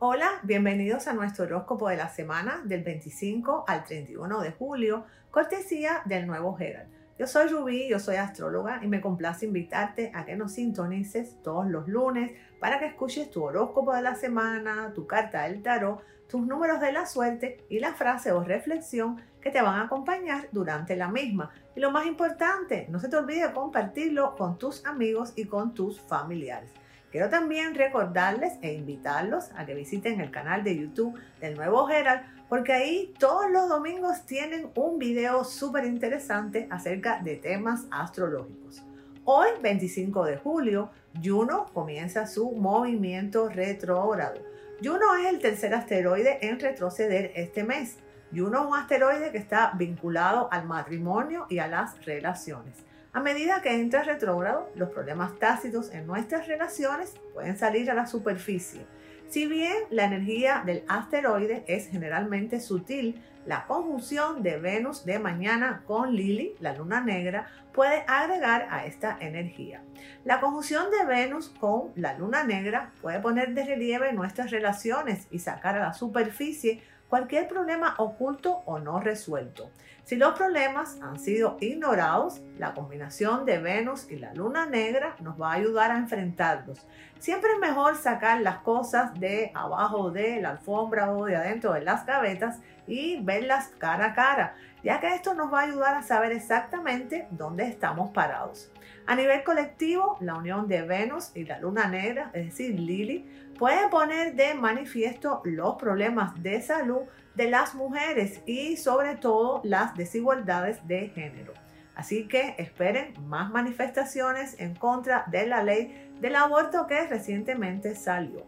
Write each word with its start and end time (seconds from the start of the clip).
Hola, 0.00 0.38
bienvenidos 0.44 1.08
a 1.08 1.12
nuestro 1.12 1.44
horóscopo 1.44 1.88
de 1.88 1.96
la 1.96 2.08
semana 2.08 2.62
del 2.64 2.84
25 2.84 3.64
al 3.66 3.82
31 3.82 4.42
de 4.42 4.52
julio, 4.52 5.04
cortesía 5.32 6.02
del 6.04 6.28
nuevo 6.28 6.56
Herald. 6.56 6.88
Yo 7.18 7.26
soy 7.26 7.48
Rubí, 7.48 7.88
yo 7.88 7.98
soy 7.98 8.14
astróloga 8.14 8.78
y 8.80 8.86
me 8.86 9.00
complace 9.00 9.46
invitarte 9.46 10.12
a 10.14 10.24
que 10.24 10.36
nos 10.36 10.52
sintonices 10.52 11.42
todos 11.42 11.66
los 11.66 11.88
lunes 11.88 12.30
para 12.60 12.78
que 12.78 12.86
escuches 12.86 13.28
tu 13.28 13.42
horóscopo 13.42 13.92
de 13.92 14.02
la 14.02 14.14
semana, 14.14 14.92
tu 14.94 15.08
carta 15.08 15.42
del 15.42 15.64
tarot, 15.64 16.00
tus 16.28 16.46
números 16.46 16.80
de 16.80 16.92
la 16.92 17.04
suerte 17.04 17.64
y 17.68 17.80
la 17.80 17.92
frase 17.94 18.30
o 18.30 18.44
reflexión 18.44 19.20
que 19.40 19.50
te 19.50 19.62
van 19.62 19.80
a 19.80 19.86
acompañar 19.86 20.46
durante 20.52 20.94
la 20.94 21.08
misma. 21.08 21.50
Y 21.74 21.80
lo 21.80 21.90
más 21.90 22.06
importante, 22.06 22.86
no 22.88 23.00
se 23.00 23.08
te 23.08 23.16
olvide 23.16 23.52
compartirlo 23.52 24.36
con 24.36 24.58
tus 24.58 24.86
amigos 24.86 25.32
y 25.34 25.46
con 25.46 25.74
tus 25.74 26.00
familiares. 26.00 26.70
Quiero 27.10 27.30
también 27.30 27.74
recordarles 27.74 28.58
e 28.60 28.74
invitarlos 28.74 29.50
a 29.56 29.64
que 29.64 29.74
visiten 29.74 30.20
el 30.20 30.30
canal 30.30 30.62
de 30.62 30.76
YouTube 30.76 31.18
del 31.40 31.54
Nuevo 31.54 31.88
Herald, 31.88 32.20
porque 32.50 32.74
ahí 32.74 33.14
todos 33.18 33.50
los 33.50 33.68
domingos 33.68 34.26
tienen 34.26 34.70
un 34.74 34.98
video 34.98 35.42
súper 35.44 35.86
interesante 35.86 36.68
acerca 36.70 37.20
de 37.22 37.36
temas 37.36 37.86
astrológicos. 37.90 38.82
Hoy, 39.24 39.48
25 39.62 40.24
de 40.24 40.36
julio, 40.36 40.90
Juno 41.22 41.66
comienza 41.72 42.26
su 42.26 42.52
movimiento 42.52 43.48
retrógrado. 43.48 44.40
Juno 44.82 45.14
es 45.16 45.26
el 45.32 45.38
tercer 45.38 45.74
asteroide 45.74 46.46
en 46.46 46.60
retroceder 46.60 47.32
este 47.34 47.64
mes. 47.64 47.98
Juno 48.34 48.60
es 48.60 48.66
un 48.66 48.74
asteroide 48.74 49.32
que 49.32 49.38
está 49.38 49.72
vinculado 49.74 50.48
al 50.52 50.66
matrimonio 50.66 51.46
y 51.48 51.58
a 51.58 51.68
las 51.68 52.04
relaciones. 52.04 52.84
A 53.12 53.20
medida 53.20 53.62
que 53.62 53.74
entra 53.74 54.02
retrógrado, 54.02 54.70
los 54.74 54.90
problemas 54.90 55.38
tácitos 55.38 55.92
en 55.94 56.06
nuestras 56.06 56.46
relaciones 56.46 57.14
pueden 57.32 57.56
salir 57.56 57.90
a 57.90 57.94
la 57.94 58.06
superficie. 58.06 58.84
Si 59.28 59.46
bien 59.46 59.76
la 59.90 60.04
energía 60.04 60.62
del 60.64 60.84
asteroide 60.88 61.64
es 61.66 61.88
generalmente 61.88 62.60
sutil, 62.60 63.22
la 63.46 63.66
conjunción 63.66 64.42
de 64.42 64.58
Venus 64.58 65.06
de 65.06 65.18
mañana 65.18 65.82
con 65.86 66.14
Lili, 66.14 66.54
la 66.60 66.74
luna 66.74 67.00
negra, 67.00 67.48
puede 67.72 68.04
agregar 68.06 68.68
a 68.70 68.84
esta 68.84 69.16
energía. 69.20 69.82
La 70.24 70.40
conjunción 70.40 70.90
de 70.90 71.06
Venus 71.06 71.48
con 71.60 71.92
la 71.94 72.12
luna 72.12 72.44
negra 72.44 72.92
puede 73.00 73.20
poner 73.20 73.54
de 73.54 73.64
relieve 73.64 74.12
nuestras 74.12 74.50
relaciones 74.50 75.28
y 75.30 75.38
sacar 75.38 75.76
a 75.76 75.80
la 75.80 75.94
superficie 75.94 76.82
cualquier 77.08 77.48
problema 77.48 77.94
oculto 77.96 78.62
o 78.66 78.78
no 78.78 79.00
resuelto. 79.00 79.70
Si 80.08 80.16
los 80.16 80.38
problemas 80.38 80.96
han 81.02 81.18
sido 81.18 81.58
ignorados, 81.60 82.40
la 82.56 82.72
combinación 82.72 83.44
de 83.44 83.58
Venus 83.58 84.10
y 84.10 84.16
la 84.16 84.32
luna 84.32 84.64
negra 84.64 85.14
nos 85.20 85.38
va 85.38 85.52
a 85.52 85.56
ayudar 85.56 85.90
a 85.90 85.98
enfrentarlos. 85.98 86.86
Siempre 87.18 87.52
es 87.52 87.58
mejor 87.58 87.94
sacar 87.94 88.40
las 88.40 88.60
cosas 88.60 89.12
de 89.20 89.52
abajo 89.54 90.10
de 90.10 90.40
la 90.40 90.52
alfombra 90.52 91.12
o 91.12 91.26
de 91.26 91.36
adentro 91.36 91.74
de 91.74 91.82
las 91.82 92.06
gavetas 92.06 92.60
y 92.86 93.20
verlas 93.20 93.68
cara 93.76 94.06
a 94.06 94.14
cara, 94.14 94.54
ya 94.82 94.98
que 94.98 95.14
esto 95.14 95.34
nos 95.34 95.52
va 95.52 95.60
a 95.60 95.64
ayudar 95.64 95.94
a 95.96 96.02
saber 96.02 96.32
exactamente 96.32 97.28
dónde 97.30 97.64
estamos 97.68 98.08
parados. 98.08 98.72
A 99.08 99.14
nivel 99.14 99.42
colectivo, 99.42 100.18
la 100.20 100.34
unión 100.34 100.68
de 100.68 100.82
Venus 100.82 101.30
y 101.34 101.44
la 101.44 101.58
luna 101.58 101.88
negra, 101.88 102.30
es 102.34 102.44
decir, 102.44 102.78
Lili, 102.78 103.54
puede 103.58 103.88
poner 103.88 104.34
de 104.34 104.52
manifiesto 104.52 105.40
los 105.46 105.76
problemas 105.76 106.42
de 106.42 106.60
salud 106.60 107.04
de 107.34 107.48
las 107.48 107.74
mujeres 107.74 108.42
y 108.44 108.76
sobre 108.76 109.16
todo 109.16 109.62
las 109.64 109.96
desigualdades 109.96 110.86
de 110.86 111.08
género. 111.08 111.54
Así 111.94 112.28
que 112.28 112.54
esperen 112.58 113.14
más 113.26 113.50
manifestaciones 113.50 114.60
en 114.60 114.74
contra 114.74 115.24
de 115.28 115.46
la 115.46 115.62
ley 115.62 116.12
del 116.20 116.36
aborto 116.36 116.86
que 116.86 117.06
recientemente 117.06 117.94
salió. 117.94 118.44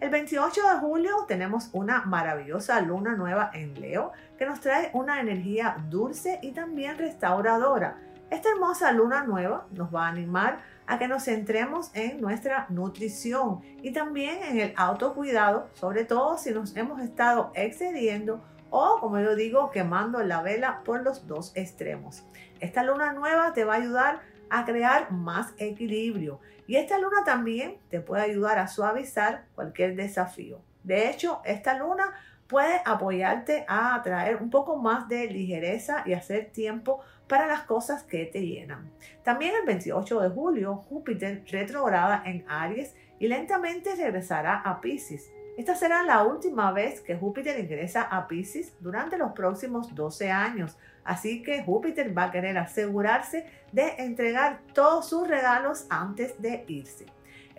El 0.00 0.08
28 0.08 0.62
de 0.62 0.78
julio 0.78 1.26
tenemos 1.28 1.68
una 1.74 2.02
maravillosa 2.06 2.80
luna 2.80 3.14
nueva 3.14 3.50
en 3.52 3.78
Leo 3.78 4.12
que 4.38 4.46
nos 4.46 4.60
trae 4.60 4.88
una 4.94 5.20
energía 5.20 5.76
dulce 5.90 6.38
y 6.40 6.52
también 6.52 6.96
restauradora. 6.96 7.98
Esta 8.30 8.50
hermosa 8.50 8.92
luna 8.92 9.24
nueva 9.24 9.66
nos 9.70 9.94
va 9.94 10.04
a 10.04 10.10
animar 10.10 10.58
a 10.86 10.98
que 10.98 11.08
nos 11.08 11.24
centremos 11.24 11.90
en 11.94 12.20
nuestra 12.20 12.66
nutrición 12.68 13.60
y 13.82 13.90
también 13.92 14.42
en 14.42 14.60
el 14.60 14.74
autocuidado, 14.76 15.70
sobre 15.72 16.04
todo 16.04 16.36
si 16.36 16.50
nos 16.50 16.76
hemos 16.76 17.00
estado 17.00 17.50
excediendo 17.54 18.44
o, 18.68 18.98
como 19.00 19.18
yo 19.18 19.34
digo, 19.34 19.70
quemando 19.70 20.22
la 20.22 20.42
vela 20.42 20.82
por 20.84 21.02
los 21.02 21.26
dos 21.26 21.52
extremos. 21.54 22.22
Esta 22.60 22.82
luna 22.82 23.14
nueva 23.14 23.54
te 23.54 23.64
va 23.64 23.74
a 23.74 23.78
ayudar 23.78 24.20
a 24.50 24.66
crear 24.66 25.10
más 25.10 25.54
equilibrio 25.56 26.40
y 26.66 26.76
esta 26.76 26.98
luna 26.98 27.24
también 27.24 27.78
te 27.88 28.00
puede 28.00 28.24
ayudar 28.24 28.58
a 28.58 28.68
suavizar 28.68 29.46
cualquier 29.54 29.96
desafío. 29.96 30.60
De 30.84 31.08
hecho, 31.08 31.40
esta 31.46 31.78
luna 31.78 32.12
puede 32.46 32.80
apoyarte 32.84 33.64
a 33.68 34.00
traer 34.02 34.36
un 34.36 34.50
poco 34.50 34.76
más 34.76 35.08
de 35.08 35.26
ligereza 35.26 36.02
y 36.06 36.14
hacer 36.14 36.50
tiempo 36.50 37.00
para 37.28 37.46
las 37.46 37.62
cosas 37.62 38.02
que 38.02 38.24
te 38.26 38.44
llenan. 38.44 38.90
También 39.22 39.54
el 39.54 39.66
28 39.66 40.20
de 40.20 40.28
julio, 40.30 40.76
Júpiter 40.88 41.44
retrograda 41.50 42.22
en 42.24 42.44
Aries 42.48 42.94
y 43.18 43.28
lentamente 43.28 43.94
regresará 43.94 44.56
a 44.56 44.80
Pisces. 44.80 45.30
Esta 45.56 45.74
será 45.74 46.02
la 46.04 46.22
última 46.22 46.70
vez 46.72 47.00
que 47.00 47.16
Júpiter 47.16 47.58
ingresa 47.58 48.02
a 48.02 48.28
Pisces 48.28 48.72
durante 48.80 49.18
los 49.18 49.32
próximos 49.32 49.94
12 49.94 50.30
años, 50.30 50.78
así 51.04 51.42
que 51.42 51.62
Júpiter 51.64 52.16
va 52.16 52.24
a 52.24 52.30
querer 52.30 52.56
asegurarse 52.58 53.44
de 53.72 53.88
entregar 53.98 54.60
todos 54.72 55.08
sus 55.08 55.26
regalos 55.26 55.86
antes 55.90 56.40
de 56.40 56.64
irse. 56.68 57.06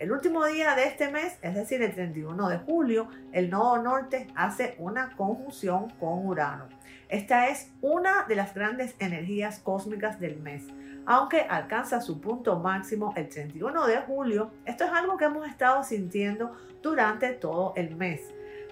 El 0.00 0.12
último 0.12 0.46
día 0.46 0.74
de 0.76 0.84
este 0.84 1.10
mes, 1.10 1.36
es 1.42 1.54
decir, 1.54 1.82
el 1.82 1.92
31 1.92 2.48
de 2.48 2.56
julio, 2.56 3.08
el 3.32 3.50
nodo 3.50 3.82
norte 3.82 4.28
hace 4.34 4.74
una 4.78 5.14
conjunción 5.14 5.90
con 6.00 6.26
Urano. 6.26 6.68
Esta 7.10 7.48
es 7.48 7.70
una 7.82 8.24
de 8.26 8.34
las 8.34 8.54
grandes 8.54 8.96
energías 8.98 9.58
cósmicas 9.58 10.18
del 10.18 10.40
mes. 10.40 10.64
Aunque 11.04 11.42
alcanza 11.42 12.00
su 12.00 12.18
punto 12.18 12.58
máximo 12.58 13.12
el 13.14 13.28
31 13.28 13.86
de 13.86 13.98
julio, 13.98 14.52
esto 14.64 14.84
es 14.84 14.90
algo 14.90 15.18
que 15.18 15.26
hemos 15.26 15.46
estado 15.46 15.84
sintiendo 15.84 16.56
durante 16.80 17.34
todo 17.34 17.74
el 17.76 17.94
mes. 17.94 18.22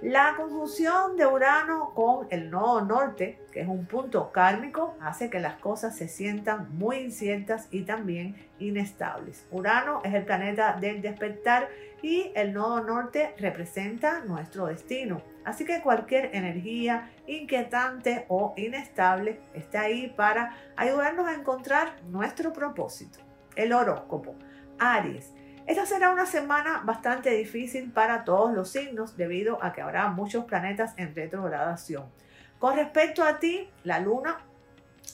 La 0.03 0.35
conjunción 0.37 1.17
de 1.17 1.27
Urano 1.27 1.93
con 1.93 2.29
el 2.31 2.51
nodo 2.51 2.83
norte, 2.83 3.41
que 3.51 3.63
es 3.63 3.69
un 3.69 3.85
punto 3.85 4.31
kármico, 4.31 4.97
hace 5.01 5.29
que 5.29 5.41
las 5.41 5.57
cosas 5.57 5.97
se 5.97 6.07
sientan 6.07 6.69
muy 6.79 6.99
inciertas 6.99 7.67
y 7.73 7.83
también 7.83 8.37
inestables. 8.61 9.45
Urano 9.51 10.01
es 10.05 10.15
el 10.15 10.25
planeta 10.25 10.77
del 10.81 11.03
despertar 11.03 11.69
y 12.01 12.31
el 12.37 12.53
nodo 12.53 12.85
norte 12.85 13.35
representa 13.39 14.21
nuestro 14.21 14.67
destino. 14.67 15.21
Así 15.45 15.65
que 15.65 15.81
cualquier 15.81 16.31
energía 16.33 17.11
inquietante 17.27 18.25
o 18.29 18.55
inestable 18.57 19.41
está 19.53 19.81
ahí 19.81 20.15
para 20.17 20.55
ayudarnos 20.77 21.27
a 21.27 21.35
encontrar 21.35 21.97
nuestro 22.05 22.53
propósito. 22.53 23.19
El 23.57 23.73
horóscopo. 23.73 24.37
Aries 24.79 25.33
esta 25.69 25.85
será 25.85 26.11
una 26.11 26.25
semana 26.25 26.81
bastante 26.83 27.29
difícil 27.29 27.93
para 27.93 28.25
todos 28.25 28.55
los 28.55 28.71
signos 28.71 29.19
debido 29.19 29.63
a 29.63 29.75
que 29.75 29.83
habrá 29.83 30.09
muchos 30.09 30.47
planetas 30.47 30.95
en 30.97 31.15
retrogradación. 31.15 32.07
Con 32.59 32.75
respecto 32.77 33.23
a 33.23 33.39
ti, 33.39 33.69
la 33.85 34.01
luna 34.01 34.39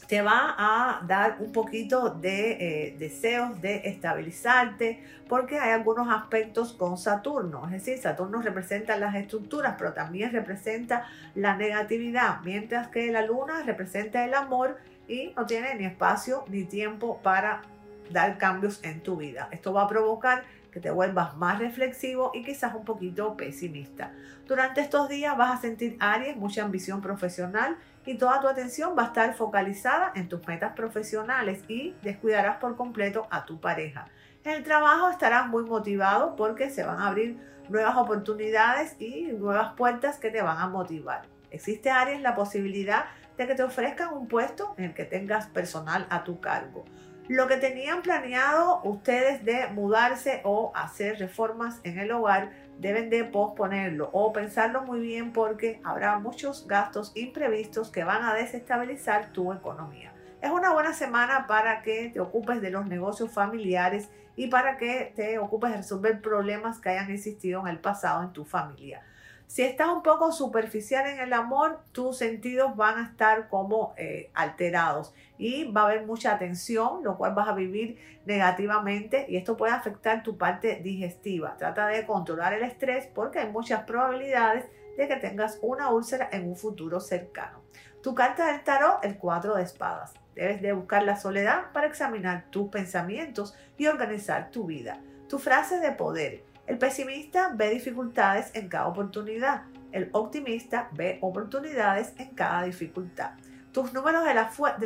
te 0.07 0.23
va 0.23 0.55
a 0.57 1.03
dar 1.07 1.39
un 1.41 1.51
poquito 1.51 2.11
de 2.11 2.53
eh, 2.53 2.97
deseos 2.97 3.61
de 3.61 3.89
estabilizarte 3.89 5.03
porque 5.29 5.59
hay 5.59 5.73
algunos 5.73 6.09
aspectos 6.09 6.73
con 6.73 6.99
Saturno. 6.99 7.65
Es 7.67 7.73
decir, 7.73 7.99
Saturno 7.99 8.41
representa 8.41 8.97
las 8.97 9.17
estructuras, 9.17 9.75
pero 9.77 9.93
también 9.93 10.31
representa 10.31 11.09
la 11.35 11.57
negatividad, 11.57 12.43
mientras 12.45 12.87
que 12.89 13.11
la 13.11 13.23
luna 13.23 13.65
representa 13.67 14.25
el 14.25 14.35
amor 14.35 14.79
y 15.09 15.33
no 15.37 15.47
tiene 15.47 15.75
ni 15.75 15.85
espacio 15.85 16.45
ni 16.47 16.63
tiempo 16.63 17.19
para 17.25 17.63
dar 18.11 18.39
cambios 18.39 18.83
en 18.83 19.03
tu 19.03 19.17
vida. 19.17 19.49
Esto 19.51 19.73
va 19.73 19.83
a 19.83 19.89
provocar 19.89 20.45
que 20.75 20.81
te 20.81 20.91
vuelvas 20.91 21.37
más 21.37 21.61
reflexivo 21.61 22.33
y 22.35 22.43
quizás 22.43 22.75
un 22.75 22.85
poquito 22.85 23.37
pesimista. 23.37 24.11
Durante 24.47 24.81
estos 24.81 25.09
días 25.09 25.37
vas 25.37 25.55
a 25.55 25.61
sentir 25.61 25.97
Aries 26.01 26.37
mucha 26.37 26.65
ambición 26.65 27.01
profesional 27.01 27.77
y 28.05 28.19
toda 28.19 28.41
tu 28.41 28.49
atención 28.49 28.95
va 28.99 29.05
a 29.05 29.07
estar 29.07 29.35
focalizada 29.35 30.11
en 30.17 30.29
tus 30.29 30.45
metas 30.49 30.73
profesionales 30.73 31.63
y 31.69 31.95
descuidarás 32.03 32.57
por 32.57 32.77
completo 32.77 33.29
a 33.31 33.45
tu 33.45 33.61
pareja. 33.61 34.09
En 34.43 34.53
el 34.53 34.65
trabajo 34.65 35.11
estarás 35.11 35.47
muy 35.47 35.63
motivado 35.65 36.35
porque 36.35 36.69
se 36.71 36.83
van 36.83 36.99
a 36.99 37.07
abrir 37.07 37.39
nuevas 37.69 37.97
oportunidades 37.97 38.97
y 38.99 39.27
nuevas 39.33 39.75
puertas 39.75 40.19
que 40.19 40.31
te 40.31 40.43
van 40.43 40.59
a 40.59 40.67
motivar. 40.67 41.23
Existe 41.53 41.91
Aries 41.91 42.21
la 42.21 42.35
posibilidad 42.35 43.05
de 43.39 43.47
que 43.47 43.55
te 43.55 43.63
ofrezcan 43.63 44.13
un 44.13 44.27
puesto 44.27 44.75
en 44.77 44.87
el 44.87 44.95
que 44.95 45.05
tengas 45.05 45.47
personal 45.47 46.07
a 46.11 46.25
tu 46.25 46.41
cargo 46.41 46.85
lo 47.29 47.47
que 47.49 47.57
tenían 47.57 48.03
planeado 48.03 48.83
ustedes 48.85 49.45
de 49.45 49.69
mudarse 49.69 50.43
o 50.45 50.73
hacer 50.75 51.19
reformas 51.19 51.81
en 51.83 51.99
el 51.99 52.13
hogar 52.13 52.51
deben 52.79 53.09
de 53.09 53.25
posponerlo 53.25 54.11
o 54.13 54.33
pensarlo 54.33 54.83
muy 54.83 55.01
bien 55.01 55.33
porque 55.33 55.81
habrá 55.85 56.19
muchos 56.19 56.67
gastos 56.67 57.13
imprevistos 57.15 57.91
que 57.91 58.05
van 58.05 58.25
a 58.25 58.35
desestabilizar 58.35 59.33
tu 59.33 59.53
economía. 59.53 60.13
Es 60.43 60.51
una 60.51 60.75
buena 60.75 60.93
semana 60.93 61.47
para 61.47 61.81
que 61.81 62.11
te 62.11 62.21
ocupes 62.21 62.61
de 62.61 62.71
los 62.71 62.87
negocios 62.87 63.31
familiares 63.33 64.11
y 64.37 64.49
para 64.49 64.77
que 64.77 65.13
te 65.17 65.39
ocupes 65.39 65.71
de 65.71 65.79
resolver 65.79 66.21
problemas 66.21 66.79
que 66.79 66.91
hayan 66.91 67.11
existido 67.11 67.63
en 67.63 67.69
el 67.69 67.79
pasado 67.79 68.23
en 68.23 68.35
tu 68.35 68.45
familia. 68.45 69.03
Si 69.47 69.63
estás 69.63 69.89
un 69.89 70.03
poco 70.03 70.33
superficial 70.33 71.07
en 71.07 71.21
el 71.21 71.33
amor, 71.33 71.81
tus 71.93 72.19
sentidos 72.19 72.77
van 72.77 72.99
a 72.99 73.05
estar 73.05 73.49
como 73.49 73.95
eh, 73.97 74.31
alterados 74.35 75.15
y 75.39 75.71
va 75.71 75.83
a 75.83 75.85
haber 75.87 76.07
mucha 76.07 76.39
tensión, 76.39 77.03
lo 77.03 77.17
cual 77.17 77.35
vas 77.35 77.49
a 77.49 77.55
vivir 77.55 77.99
negativamente 78.25 79.27
y 79.29 79.37
esto 79.37 79.57
puede 79.57 79.73
afectar 79.73 80.23
tu 80.23 80.39
parte 80.39 80.81
digestiva. 80.83 81.57
Trata 81.57 81.89
de 81.89 82.07
controlar 82.07 82.53
el 82.53 82.63
estrés 82.63 83.07
porque 83.07 83.41
hay 83.41 83.51
muchas 83.51 83.83
probabilidades 83.83 84.67
de 84.97 85.09
que 85.09 85.17
tengas 85.17 85.59
una 85.63 85.91
úlcera 85.91 86.29
en 86.33 86.49
un 86.49 86.57
futuro 86.57 87.01
cercano. 87.01 87.63
Tu 88.03 88.15
carta 88.15 88.53
del 88.53 88.63
tarot, 88.63 89.05
el 89.05 89.17
4 89.17 89.57
de 89.57 89.63
espadas. 89.63 90.15
Debes 90.35 90.61
de 90.61 90.73
buscar 90.73 91.03
la 91.05 91.17
soledad 91.17 91.73
para 91.73 91.87
examinar 91.87 92.47
tus 92.51 92.69
pensamientos 92.69 93.57
y 93.77 93.87
organizar 93.87 94.51
tu 94.51 94.67
vida. 94.67 95.01
Tu 95.29 95.39
frase 95.39 95.79
de 95.81 95.93
poder. 95.93 96.45
El 96.67 96.79
pesimista 96.79 97.53
ve 97.55 97.71
dificultades 97.71 98.55
en 98.55 98.69
cada 98.69 98.87
oportunidad. 98.87 99.63
El 99.93 100.11
optimista 100.13 100.89
ve 100.93 101.19
oportunidades 101.23 102.15
en 102.19 102.35
cada 102.35 102.65
dificultad. 102.65 103.33
Tus 103.75 103.93
números 103.93 104.25
de 104.25 104.35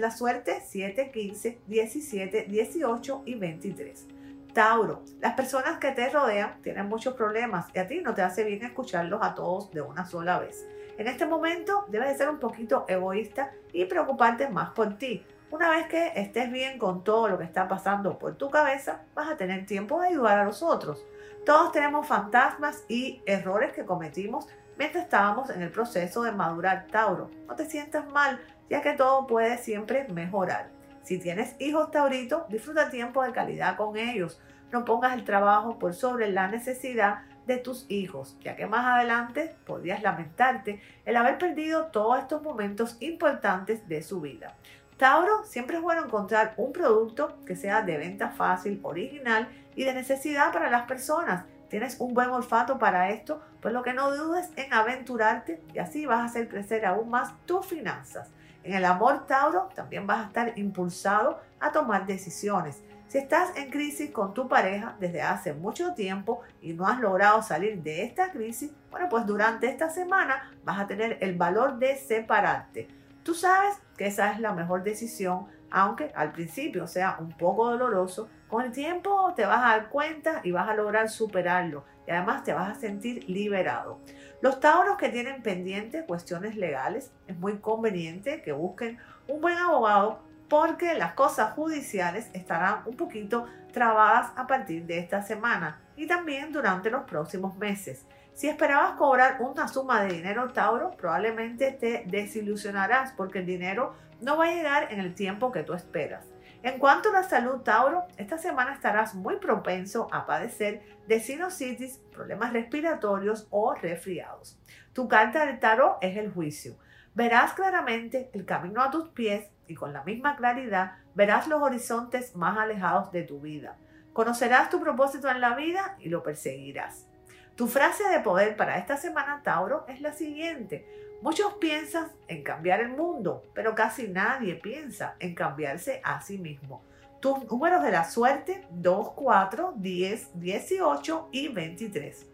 la, 0.00 0.10
suerte 0.10 0.62
7, 0.64 1.10
15, 1.10 1.60
17, 1.66 2.46
18 2.48 3.22
y 3.26 3.34
23. 3.34 4.06
Tauro, 4.54 5.02
las 5.20 5.34
personas 5.34 5.76
que 5.76 5.90
te 5.90 6.08
rodean 6.08 6.56
tienen 6.62 6.88
muchos 6.88 7.12
problemas 7.12 7.66
y 7.74 7.80
a 7.80 7.86
ti 7.86 8.00
no 8.00 8.14
te 8.14 8.22
hace 8.22 8.44
bien 8.44 8.64
escucharlos 8.64 9.20
a 9.22 9.34
todos 9.34 9.70
de 9.72 9.82
una 9.82 10.06
sola 10.06 10.38
vez. 10.38 10.66
En 10.96 11.06
este 11.06 11.26
momento 11.26 11.84
debes 11.88 12.08
de 12.08 12.16
ser 12.16 12.30
un 12.30 12.38
poquito 12.38 12.86
egoísta 12.88 13.52
y 13.74 13.84
preocuparte 13.84 14.48
más 14.48 14.70
por 14.70 14.96
ti. 14.96 15.22
Una 15.50 15.68
vez 15.68 15.86
que 15.88 16.12
estés 16.16 16.50
bien 16.50 16.78
con 16.78 17.04
todo 17.04 17.28
lo 17.28 17.36
que 17.36 17.44
está 17.44 17.68
pasando 17.68 18.18
por 18.18 18.36
tu 18.36 18.48
cabeza, 18.48 19.02
vas 19.14 19.30
a 19.30 19.36
tener 19.36 19.66
tiempo 19.66 20.00
de 20.00 20.08
ayudar 20.08 20.38
a 20.38 20.44
los 20.44 20.62
otros. 20.62 21.04
Todos 21.44 21.72
tenemos 21.72 22.06
fantasmas 22.06 22.84
y 22.88 23.20
errores 23.26 23.74
que 23.74 23.84
cometimos 23.84 24.46
mientras 24.78 25.04
estábamos 25.04 25.50
en 25.50 25.60
el 25.60 25.70
proceso 25.70 26.22
de 26.22 26.32
madurar 26.32 26.86
Tauro. 26.90 27.30
No 27.46 27.54
te 27.54 27.68
sientas 27.68 28.10
mal, 28.12 28.40
ya 28.70 28.82
que 28.82 28.92
todo 28.92 29.26
puede 29.26 29.58
siempre 29.58 30.06
mejorar. 30.08 30.70
Si 31.02 31.18
tienes 31.18 31.56
hijos 31.58 31.90
tauritos, 31.90 32.48
disfruta 32.48 32.90
tiempo 32.90 33.22
de 33.22 33.32
calidad 33.32 33.76
con 33.76 33.96
ellos. 33.96 34.40
No 34.72 34.84
pongas 34.84 35.14
el 35.14 35.24
trabajo 35.24 35.78
por 35.78 35.94
sobre 35.94 36.30
la 36.30 36.48
necesidad 36.48 37.22
de 37.46 37.56
tus 37.56 37.86
hijos, 37.88 38.36
ya 38.42 38.54
que 38.54 38.66
más 38.66 38.84
adelante 38.84 39.56
podrías 39.64 40.02
lamentarte 40.02 40.82
el 41.06 41.16
haber 41.16 41.38
perdido 41.38 41.86
todos 41.86 42.18
estos 42.18 42.42
momentos 42.42 42.98
importantes 43.00 43.88
de 43.88 44.02
su 44.02 44.20
vida. 44.20 44.54
Tauro, 44.98 45.44
siempre 45.44 45.76
es 45.76 45.82
bueno 45.82 46.04
encontrar 46.04 46.54
un 46.56 46.72
producto 46.72 47.38
que 47.46 47.56
sea 47.56 47.82
de 47.82 47.96
venta 47.96 48.30
fácil, 48.30 48.80
original 48.82 49.48
y 49.74 49.84
de 49.84 49.94
necesidad 49.94 50.52
para 50.52 50.68
las 50.68 50.82
personas. 50.82 51.44
Tienes 51.70 52.00
un 52.00 52.14
buen 52.14 52.30
olfato 52.30 52.78
para 52.78 53.10
esto, 53.10 53.40
pues 53.60 53.72
lo 53.72 53.82
que 53.82 53.94
no 53.94 54.14
dudes 54.14 54.50
en 54.56 54.74
aventurarte 54.74 55.62
y 55.72 55.78
así 55.78 56.04
vas 56.04 56.20
a 56.20 56.24
hacer 56.24 56.48
crecer 56.48 56.84
aún 56.84 57.10
más 57.10 57.32
tus 57.46 57.64
finanzas. 57.64 58.30
En 58.68 58.74
el 58.74 58.84
amor 58.84 59.26
Tauro 59.26 59.70
también 59.74 60.06
vas 60.06 60.18
a 60.18 60.26
estar 60.26 60.58
impulsado 60.58 61.40
a 61.58 61.72
tomar 61.72 62.04
decisiones. 62.04 62.82
Si 63.06 63.16
estás 63.16 63.56
en 63.56 63.70
crisis 63.70 64.10
con 64.10 64.34
tu 64.34 64.46
pareja 64.46 64.94
desde 65.00 65.22
hace 65.22 65.54
mucho 65.54 65.94
tiempo 65.94 66.42
y 66.60 66.74
no 66.74 66.86
has 66.86 67.00
logrado 67.00 67.40
salir 67.40 67.82
de 67.82 68.02
esta 68.02 68.30
crisis, 68.30 68.70
bueno, 68.90 69.08
pues 69.08 69.24
durante 69.24 69.68
esta 69.68 69.88
semana 69.88 70.52
vas 70.64 70.78
a 70.80 70.86
tener 70.86 71.16
el 71.22 71.34
valor 71.34 71.78
de 71.78 71.96
separarte. 71.96 72.88
Tú 73.22 73.34
sabes 73.34 73.74
que 73.96 74.06
esa 74.06 74.32
es 74.32 74.38
la 74.38 74.52
mejor 74.52 74.82
decisión, 74.82 75.46
aunque 75.70 76.12
al 76.14 76.32
principio 76.32 76.86
sea 76.86 77.16
un 77.18 77.32
poco 77.32 77.70
doloroso, 77.70 78.28
con 78.48 78.66
el 78.66 78.72
tiempo 78.72 79.32
te 79.34 79.46
vas 79.46 79.64
a 79.64 79.78
dar 79.78 79.88
cuenta 79.88 80.42
y 80.44 80.50
vas 80.50 80.68
a 80.68 80.74
lograr 80.74 81.08
superarlo 81.08 81.84
y 82.06 82.10
además 82.10 82.44
te 82.44 82.52
vas 82.52 82.76
a 82.76 82.80
sentir 82.80 83.28
liberado. 83.28 84.00
Los 84.40 84.60
tauros 84.60 84.96
que 84.98 85.08
tienen 85.08 85.42
pendientes 85.42 86.04
cuestiones 86.04 86.54
legales, 86.54 87.10
es 87.26 87.36
muy 87.36 87.58
conveniente 87.58 88.40
que 88.42 88.52
busquen 88.52 88.98
un 89.26 89.40
buen 89.40 89.58
abogado 89.58 90.20
porque 90.48 90.94
las 90.94 91.14
cosas 91.14 91.54
judiciales 91.54 92.30
estarán 92.32 92.82
un 92.86 92.96
poquito 92.96 93.46
trabadas 93.72 94.30
a 94.36 94.46
partir 94.46 94.86
de 94.86 94.98
esta 94.98 95.22
semana 95.22 95.80
y 95.96 96.06
también 96.06 96.52
durante 96.52 96.88
los 96.88 97.02
próximos 97.02 97.56
meses. 97.58 98.06
Si 98.32 98.48
esperabas 98.48 98.92
cobrar 98.92 99.38
una 99.40 99.66
suma 99.66 100.02
de 100.02 100.14
dinero, 100.14 100.52
Tauro, 100.52 100.92
probablemente 100.92 101.72
te 101.72 102.04
desilusionarás 102.06 103.12
porque 103.14 103.40
el 103.40 103.46
dinero 103.46 103.94
no 104.20 104.36
va 104.36 104.44
a 104.44 104.54
llegar 104.54 104.92
en 104.92 105.00
el 105.00 105.16
tiempo 105.16 105.50
que 105.50 105.64
tú 105.64 105.74
esperas. 105.74 106.24
En 106.62 106.78
cuanto 106.80 107.10
a 107.10 107.12
la 107.12 107.22
salud, 107.22 107.60
Tauro, 107.60 108.06
esta 108.16 108.36
semana 108.36 108.74
estarás 108.74 109.14
muy 109.14 109.36
propenso 109.36 110.08
a 110.10 110.26
padecer 110.26 110.82
de 111.06 111.20
sinusitis, 111.20 111.98
problemas 112.12 112.52
respiratorios 112.52 113.46
o 113.50 113.74
resfriados. 113.74 114.58
Tu 114.92 115.06
carta 115.06 115.46
del 115.46 115.60
tarot 115.60 115.98
es 116.00 116.16
el 116.16 116.32
juicio. 116.32 116.76
Verás 117.14 117.52
claramente 117.52 118.30
el 118.32 118.44
camino 118.44 118.82
a 118.82 118.90
tus 118.90 119.08
pies 119.10 119.48
y 119.68 119.76
con 119.76 119.92
la 119.92 120.02
misma 120.02 120.36
claridad 120.36 120.96
verás 121.14 121.46
los 121.46 121.62
horizontes 121.62 122.34
más 122.34 122.58
alejados 122.58 123.12
de 123.12 123.22
tu 123.22 123.40
vida. 123.40 123.76
Conocerás 124.12 124.68
tu 124.68 124.80
propósito 124.80 125.28
en 125.30 125.40
la 125.40 125.54
vida 125.54 125.96
y 126.00 126.08
lo 126.08 126.24
perseguirás. 126.24 127.06
Tu 127.54 127.68
frase 127.68 128.08
de 128.08 128.20
poder 128.20 128.56
para 128.56 128.78
esta 128.78 128.96
semana, 128.96 129.42
Tauro, 129.44 129.84
es 129.88 130.00
la 130.00 130.12
siguiente. 130.12 130.86
Muchos 131.20 131.54
piensan 131.54 132.12
en 132.28 132.44
cambiar 132.44 132.80
el 132.80 132.90
mundo, 132.90 133.42
pero 133.52 133.74
casi 133.74 134.06
nadie 134.06 134.54
piensa 134.54 135.16
en 135.18 135.34
cambiarse 135.34 136.00
a 136.04 136.20
sí 136.20 136.38
mismo. 136.38 136.80
Tus 137.20 137.44
números 137.50 137.82
de 137.82 137.90
la 137.90 138.08
suerte, 138.08 138.64
2, 138.70 139.10
4, 139.16 139.74
10, 139.76 140.40
18 140.40 141.28
y 141.32 141.48
23. 141.48 142.24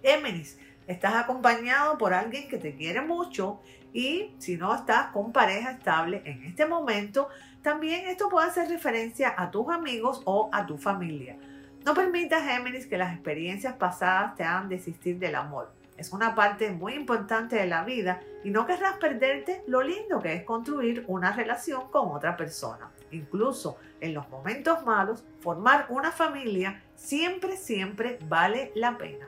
Géminis, 0.00 0.60
estás 0.86 1.14
acompañado 1.16 1.98
por 1.98 2.14
alguien 2.14 2.48
que 2.48 2.58
te 2.58 2.76
quiere 2.76 3.00
mucho 3.00 3.60
y 3.92 4.32
si 4.38 4.56
no 4.56 4.72
estás 4.72 5.08
con 5.08 5.32
pareja 5.32 5.72
estable 5.72 6.22
en 6.24 6.44
este 6.44 6.66
momento, 6.66 7.28
también 7.62 8.06
esto 8.06 8.28
puede 8.28 8.46
hacer 8.46 8.68
referencia 8.68 9.34
a 9.36 9.50
tus 9.50 9.68
amigos 9.70 10.22
o 10.24 10.48
a 10.52 10.64
tu 10.66 10.78
familia. 10.78 11.36
No 11.84 11.94
permitas, 11.94 12.44
Géminis, 12.44 12.86
que 12.86 12.96
las 12.96 13.12
experiencias 13.12 13.74
pasadas 13.74 14.36
te 14.36 14.44
hagan 14.44 14.68
desistir 14.68 15.18
del 15.18 15.34
amor. 15.34 15.77
Es 15.98 16.12
una 16.12 16.36
parte 16.36 16.70
muy 16.70 16.94
importante 16.94 17.56
de 17.56 17.66
la 17.66 17.82
vida 17.82 18.22
y 18.44 18.50
no 18.50 18.66
querrás 18.66 18.98
perderte 18.98 19.64
lo 19.66 19.82
lindo 19.82 20.22
que 20.22 20.32
es 20.32 20.44
construir 20.44 21.04
una 21.08 21.32
relación 21.32 21.90
con 21.90 22.10
otra 22.12 22.36
persona. 22.36 22.92
Incluso 23.10 23.78
en 24.00 24.14
los 24.14 24.28
momentos 24.30 24.86
malos, 24.86 25.24
formar 25.40 25.86
una 25.88 26.12
familia 26.12 26.84
siempre, 26.94 27.56
siempre 27.56 28.20
vale 28.28 28.70
la 28.76 28.96
pena. 28.96 29.26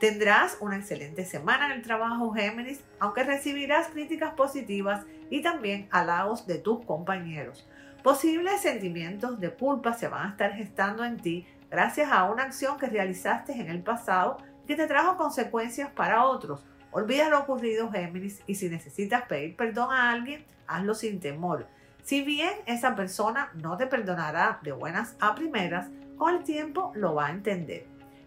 Tendrás 0.00 0.56
una 0.60 0.76
excelente 0.76 1.26
semana 1.26 1.66
en 1.66 1.72
el 1.72 1.82
trabajo 1.82 2.32
Géminis, 2.32 2.82
aunque 2.98 3.22
recibirás 3.22 3.88
críticas 3.88 4.32
positivas 4.32 5.04
y 5.28 5.42
también 5.42 5.86
halagos 5.90 6.46
de 6.46 6.58
tus 6.58 6.82
compañeros. 6.86 7.68
Posibles 8.02 8.62
sentimientos 8.62 9.38
de 9.38 9.50
culpa 9.50 9.92
se 9.92 10.08
van 10.08 10.28
a 10.28 10.30
estar 10.30 10.52
gestando 10.52 11.04
en 11.04 11.18
ti 11.18 11.46
gracias 11.70 12.10
a 12.10 12.24
una 12.24 12.44
acción 12.44 12.78
que 12.78 12.86
realizaste 12.86 13.52
en 13.52 13.68
el 13.68 13.82
pasado 13.82 14.38
que 14.66 14.76
te 14.76 14.86
trajo 14.86 15.16
consecuencias 15.16 15.90
para 15.90 16.24
otros. 16.24 16.64
Olvida 16.90 17.28
lo 17.28 17.40
ocurrido, 17.40 17.90
Géminis, 17.90 18.42
y 18.46 18.54
si 18.54 18.68
necesitas 18.68 19.22
pedir 19.22 19.56
perdón 19.56 19.92
a 19.92 20.10
alguien, 20.10 20.44
hazlo 20.66 20.94
sin 20.94 21.20
temor. 21.20 21.66
Si 22.02 22.22
bien 22.22 22.52
esa 22.66 22.94
persona 22.94 23.50
no 23.54 23.76
te 23.76 23.86
perdonará 23.86 24.60
de 24.62 24.72
buenas 24.72 25.16
a 25.20 25.34
primeras, 25.34 25.90
con 26.16 26.34
el 26.34 26.44
tiempo 26.44 26.92
lo 26.94 27.14
va 27.14 27.26
a 27.26 27.30
entender. 27.32 27.86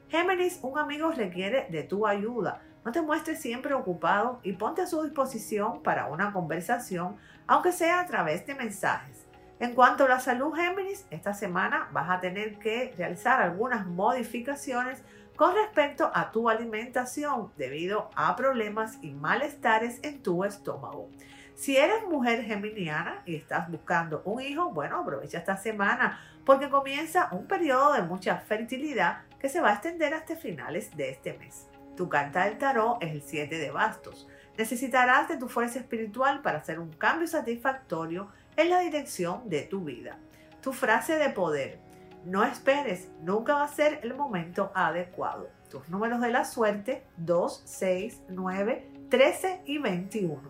Géminis, 0.10 0.60
un 0.64 0.78
amigo 0.78 1.12
requiere 1.12 1.68
de 1.70 1.84
tu 1.84 2.06
ayuda. 2.06 2.62
No 2.84 2.92
te 2.92 3.02
muestres 3.02 3.42
siempre 3.42 3.74
ocupado 3.74 4.40
y 4.44 4.54
ponte 4.54 4.82
a 4.82 4.88
su 4.88 5.04
disposición 5.04 5.82
para 5.82 6.08
una 6.08 6.32
conversación, 6.32 7.18
aunque 7.48 7.72
sea 7.72 8.00
a 8.00 8.06
través 8.06 8.46
de 8.46 8.56
mensajes. 8.56 9.26
En 9.60 9.76
cuanto 9.76 10.06
a 10.06 10.10
la 10.10 10.20
salud 10.20 10.54
Géminis, 10.54 11.06
esta 11.10 11.34
semana 11.34 11.90
vas 11.92 12.10
a 12.10 12.20
tener 12.22 12.60
que 12.60 12.94
realizar 12.98 13.42
algunas 13.42 13.86
modificaciones 13.86 15.04
con 15.40 15.56
respecto 15.56 16.12
a 16.14 16.34
tu 16.34 16.50
alimentación 16.50 17.54
debido 17.56 18.10
a 18.14 18.36
problemas 18.36 18.98
y 19.02 19.12
malestares 19.12 20.02
en 20.04 20.22
tu 20.22 20.44
estómago. 20.44 21.08
Si 21.56 21.78
eres 21.78 22.06
mujer 22.10 22.44
geminiana 22.44 23.24
y 23.26 23.38
estás 23.38 23.72
buscando 23.72 24.22
un 24.26 24.42
hijo, 24.42 24.72
bueno, 24.72 25.00
aprovecha 25.00 25.38
esta 25.38 25.56
semana 25.56 26.20
porque 26.44 26.70
comienza 26.70 27.30
un 27.32 27.48
periodo 27.48 27.94
de 27.94 28.02
mucha 28.02 28.36
fertilidad 28.36 29.22
que 29.40 29.48
se 29.48 29.62
va 29.62 29.70
a 29.70 29.74
extender 29.76 30.14
hasta 30.14 30.36
finales 30.36 30.94
de 30.98 31.12
este 31.12 31.32
mes. 31.38 31.70
Tu 31.96 32.10
carta 32.10 32.44
del 32.44 32.58
tarot 32.58 33.02
es 33.02 33.14
el 33.14 33.22
7 33.22 33.60
de 33.60 33.72
bastos. 33.72 34.28
Necesitarás 34.58 35.30
de 35.30 35.38
tu 35.38 35.48
fuerza 35.48 35.80
espiritual 35.80 36.42
para 36.42 36.58
hacer 36.58 36.82
un 36.82 36.92
cambio 36.92 37.30
satisfactorio 37.30 38.28
en 38.58 38.70
la 38.70 38.82
dirección 38.82 39.48
de 39.50 39.62
tu 39.62 39.86
vida. 39.86 40.18
Tu 40.62 40.74
frase 40.74 41.16
de 41.16 41.30
poder. 41.30 41.80
No 42.26 42.44
esperes, 42.44 43.10
nunca 43.22 43.54
va 43.56 43.64
a 43.64 43.68
ser 43.70 44.02
el 44.04 44.14
momento 44.14 44.72
adecuado. 44.76 45.50
Tus 45.70 45.88
números 45.90 46.20
de 46.20 46.32
la 46.32 46.44
suerte 46.44 47.06
2, 47.18 47.64
6, 47.66 48.24
9, 48.30 48.92
13 49.10 49.62
y 49.66 49.78
21. 49.78 50.42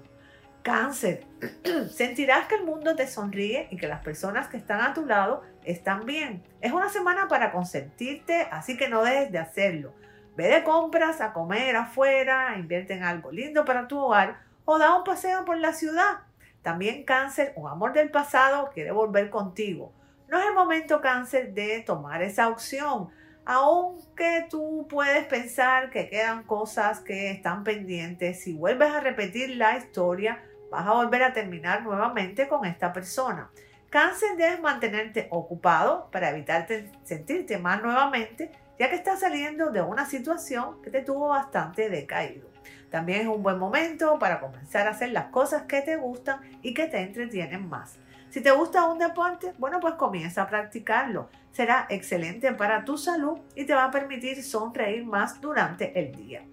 Cáncer. 0.63 1.25
Sentirás 1.91 2.47
que 2.47 2.55
el 2.55 2.65
mundo 2.65 2.95
te 2.95 3.07
sonríe 3.07 3.67
y 3.69 3.77
que 3.77 3.88
las 3.88 4.01
personas 4.01 4.47
que 4.47 4.57
están 4.57 4.81
a 4.81 4.93
tu 4.93 5.05
lado 5.05 5.43
están 5.63 6.05
bien. 6.05 6.43
Es 6.59 6.71
una 6.71 6.89
semana 6.89 7.27
para 7.27 7.51
consentirte, 7.51 8.47
así 8.51 8.75
que 8.75 8.89
no 8.89 9.03
dejes 9.03 9.31
de 9.31 9.38
hacerlo. 9.39 9.93
Ve 10.35 10.47
de 10.47 10.63
compras 10.63 11.21
a 11.21 11.33
comer 11.33 11.75
afuera, 11.75 12.55
invierte 12.57 12.93
en 12.93 13.03
algo 13.03 13.31
lindo 13.31 13.63
para 13.63 13.88
tu 13.88 13.99
hogar 13.99 14.39
o 14.65 14.79
da 14.79 14.95
un 14.95 15.03
paseo 15.03 15.45
por 15.45 15.57
la 15.57 15.73
ciudad. 15.73 16.21
También 16.61 17.03
cáncer, 17.03 17.53
un 17.55 17.69
amor 17.69 17.93
del 17.93 18.09
pasado 18.09 18.71
quiere 18.73 18.91
volver 18.91 19.29
contigo. 19.29 19.93
No 20.29 20.38
es 20.38 20.45
el 20.45 20.53
momento 20.53 21.01
cáncer 21.01 21.55
de 21.55 21.81
tomar 21.81 22.21
esa 22.21 22.50
opción, 22.50 23.09
aunque 23.45 24.45
tú 24.48 24.86
puedes 24.88 25.25
pensar 25.25 25.89
que 25.89 26.07
quedan 26.07 26.43
cosas 26.43 27.00
que 27.00 27.31
están 27.31 27.63
pendientes. 27.63 28.43
Si 28.43 28.53
vuelves 28.53 28.91
a 28.91 29.00
repetir 29.00 29.55
la 29.55 29.75
historia, 29.77 30.43
vas 30.69 30.86
a 30.86 30.93
volver 30.93 31.24
a 31.24 31.33
terminar 31.33 31.81
nuevamente 31.81 32.48
con 32.48 32.63
esta 32.65 32.93
persona. 32.93 33.50
Cáncer 33.89 34.38
debes 34.38 34.62
mantenerte 34.62 35.27
ocupado 35.31 36.12
para 36.12 36.29
evitarte 36.29 36.91
sentirte 37.03 37.57
mal 37.57 37.81
nuevamente, 37.81 38.51
ya 38.77 38.88
que 38.88 38.98
estás 38.98 39.21
saliendo 39.21 39.71
de 39.71 39.81
una 39.81 40.05
situación 40.05 40.79
que 40.83 40.91
te 40.91 41.01
tuvo 41.01 41.29
bastante 41.29 41.89
decaído. 41.89 42.48
También 42.91 43.21
es 43.21 43.27
un 43.27 43.41
buen 43.41 43.57
momento 43.57 44.19
para 44.19 44.39
comenzar 44.39 44.86
a 44.86 44.91
hacer 44.91 45.09
las 45.09 45.29
cosas 45.29 45.63
que 45.63 45.81
te 45.81 45.95
gustan 45.95 46.41
y 46.62 46.75
que 46.75 46.86
te 46.86 47.00
entretienen 47.00 47.67
más. 47.67 47.98
Si 48.29 48.41
te 48.41 48.51
gusta 48.51 48.86
un 48.86 49.00
deporte, 49.00 49.55
bueno, 49.57 49.79
pues 49.79 49.95
comienza 49.95 50.43
a 50.43 50.48
practicarlo. 50.48 51.29
Será 51.51 51.88
excelente 51.89 52.53
para 52.53 52.86
tu 52.86 52.95
salud 52.95 53.39
y 53.55 53.65
te 53.65 53.74
va 53.74 53.86
a 53.86 53.91
permitir 53.91 54.43
sonreír 54.43 55.03
más 55.03 55.41
durante 55.41 56.00
el 56.00 56.12
día. 56.12 56.43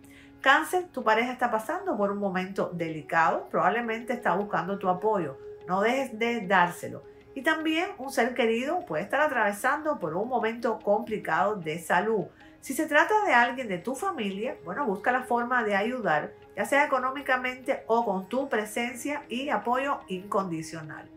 Cáncer, 0.41 0.89
tu 0.89 1.05
pareja 1.05 1.33
está 1.33 1.51
pasando 1.51 1.95
por 1.95 2.11
un 2.11 2.17
momento 2.17 2.71
delicado, 2.73 3.47
probablemente 3.51 4.15
está 4.15 4.35
buscando 4.35 4.79
tu 4.79 4.89
apoyo. 4.89 5.37
No 5.69 5.83
dejes 5.83 6.19
de 6.19 6.47
dárselo. 6.47 7.03
Y 7.35 7.43
también 7.43 7.91
un 7.99 8.11
ser 8.11 8.33
querido 8.33 8.81
puede 8.87 9.03
estar 9.03 9.21
atravesando 9.21 9.99
por 9.99 10.17
un 10.17 10.29
momento 10.29 10.79
complicado 10.79 11.57
de 11.57 11.79
salud. 11.79 12.25
Si 12.63 12.73
se 12.73 12.87
trata 12.87 13.23
de 13.27 13.35
alguien 13.35 13.69
de 13.69 13.77
tu 13.77 13.95
familia, 13.95 14.57
bueno, 14.65 14.87
busca 14.87 15.13
la 15.13 15.25
forma 15.25 15.63
de 15.63 15.77
ayudar, 15.77 16.33
ya 16.57 16.65
sea 16.65 16.87
económicamente 16.87 17.85
o 17.87 18.03
con 18.07 18.31
tu 18.31 18.49
presencia 18.49 19.25
y 19.29 19.51
apoyo 19.51 20.01
incondicional. 20.09 21.11